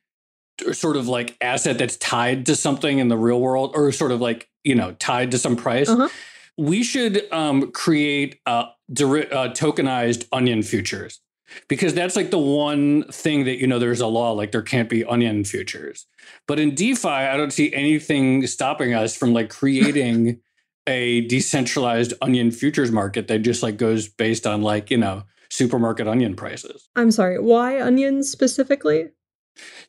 [0.73, 4.21] sort of like asset that's tied to something in the real world or sort of
[4.21, 5.89] like, you know, tied to some price.
[5.89, 6.09] Uh-huh.
[6.57, 11.21] We should um, create uh, uh, tokenized onion futures.
[11.69, 14.89] Because that's like the one thing that you know there's a law like there can't
[14.89, 16.07] be onion futures.
[16.49, 20.41] But in defi i don't see anything stopping us from like creating
[20.87, 26.09] a decentralized onion futures market that just like goes based on like you know supermarket
[26.09, 26.89] onion prices.
[26.97, 29.11] I'm sorry why onions specifically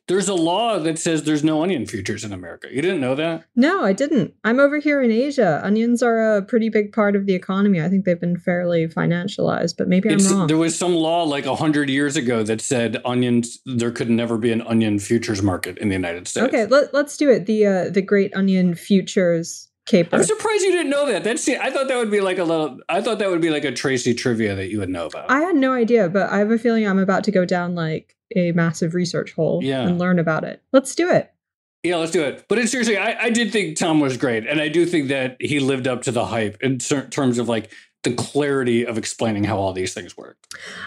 [0.06, 2.68] there's a law that says there's no onion futures in America.
[2.70, 3.44] You didn't know that?
[3.54, 4.34] No, I didn't.
[4.44, 5.60] I'm over here in Asia.
[5.62, 7.80] Onions are a pretty big part of the economy.
[7.80, 10.46] I think they've been fairly financialized, but maybe I'm wrong.
[10.46, 14.52] There was some law like 100 years ago that said onions there could never be
[14.52, 16.46] an onion futures market in the United States.
[16.46, 17.46] Okay, let, us do it.
[17.46, 20.16] The uh, the Great Onion Futures Caper.
[20.16, 21.24] I'm surprised you didn't know that.
[21.24, 22.78] That's I thought that would be like a little.
[22.88, 25.30] I thought that would be like a Tracy trivia that you would know about.
[25.30, 28.14] I had no idea, but I have a feeling I'm about to go down like
[28.36, 29.86] a massive research hole yeah.
[29.86, 30.62] and learn about it.
[30.72, 31.32] Let's do it.
[31.82, 32.44] Yeah, let's do it.
[32.48, 35.60] But seriously, I, I did think Tom was great, and I do think that he
[35.60, 37.70] lived up to the hype in terms of like
[38.04, 40.36] the clarity of explaining how all these things work.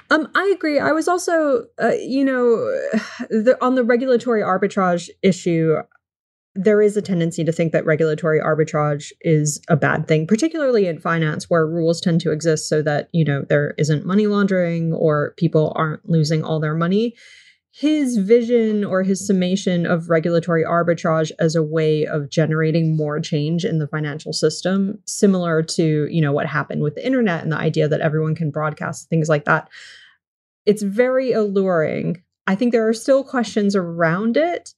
[0.09, 0.79] Um, I agree.
[0.79, 2.55] I was also, uh, you know,
[3.29, 5.77] the, on the regulatory arbitrage issue
[6.53, 10.99] there is a tendency to think that regulatory arbitrage is a bad thing, particularly in
[10.99, 15.33] finance, where rules tend to exist so that, you know, there isn't money laundering or
[15.37, 17.15] people aren't losing all their money.
[17.73, 23.63] His vision or his summation of regulatory arbitrage as a way of generating more change
[23.63, 27.57] in the financial system, similar to, you know, what happened with the internet and the
[27.57, 29.69] idea that everyone can broadcast things like that.
[30.65, 32.21] It's very alluring.
[32.45, 34.73] I think there are still questions around it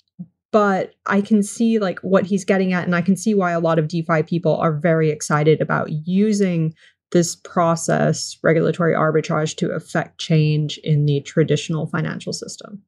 [0.53, 3.59] but I can see like what he's getting at and I can see why a
[3.59, 6.75] lot of DeFi people are very excited about using
[7.11, 12.83] this process regulatory arbitrage to affect change in the traditional financial system.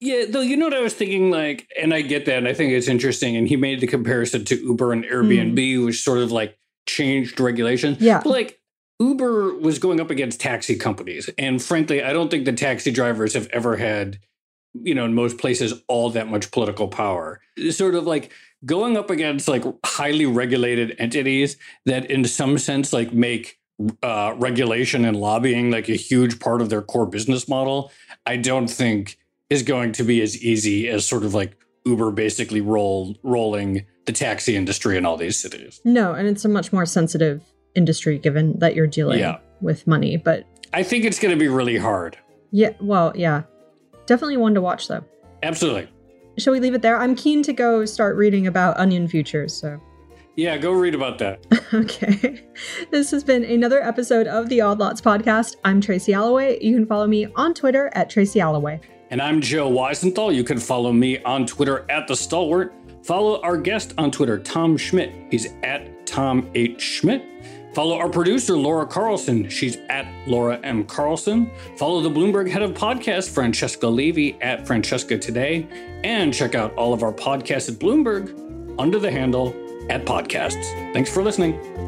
[0.00, 2.54] Yeah, though you know what I was thinking, like, and I get that, and I
[2.54, 3.36] think it's interesting.
[3.36, 5.84] And he made the comparison to Uber and Airbnb, mm.
[5.86, 6.56] which sort of like
[6.86, 7.96] changed regulation.
[7.98, 8.60] Yeah, but like
[9.00, 13.34] Uber was going up against taxi companies, and frankly, I don't think the taxi drivers
[13.34, 14.20] have ever had,
[14.74, 17.40] you know, in most places, all that much political power.
[17.70, 18.30] sort of like
[18.64, 21.56] going up against like highly regulated entities
[21.86, 23.58] that, in some sense, like make
[24.02, 27.92] uh, regulation and lobbying like a huge part of their core business model.
[28.26, 29.18] I don't think
[29.50, 31.56] is going to be as easy as sort of like
[31.86, 35.80] Uber basically roll rolling the taxi industry in all these cities.
[35.84, 37.42] No, and it's a much more sensitive
[37.74, 39.38] industry given that you're dealing yeah.
[39.60, 40.16] with money.
[40.16, 42.18] But I think it's going to be really hard.
[42.50, 43.42] Yeah, well, yeah,
[44.08, 45.04] definitely one to watch though.
[45.42, 45.88] Absolutely.
[46.38, 46.98] Shall we leave it there?
[46.98, 49.54] I'm keen to go start reading about onion futures.
[49.54, 49.80] So.
[50.36, 51.44] Yeah, go read about that.
[51.74, 52.44] okay.
[52.90, 55.56] This has been another episode of the Odd Lots podcast.
[55.64, 56.58] I'm Tracy Alloway.
[56.60, 58.80] You can follow me on Twitter at Tracy Alloway.
[59.10, 60.32] And I'm Joe Weisenthal.
[60.32, 62.72] You can follow me on Twitter at The Stalwart.
[63.02, 65.12] Follow our guest on Twitter, Tom Schmidt.
[65.30, 66.80] He's at Tom H.
[66.80, 67.24] Schmidt.
[67.78, 69.48] Follow our producer, Laura Carlson.
[69.48, 70.84] She's at Laura M.
[70.84, 71.48] Carlson.
[71.76, 75.64] Follow the Bloomberg head of podcast, Francesca Levy, at Francesca Today.
[76.02, 78.34] And check out all of our podcasts at Bloomberg
[78.80, 79.54] under the handle
[79.90, 80.92] at podcasts.
[80.92, 81.87] Thanks for listening.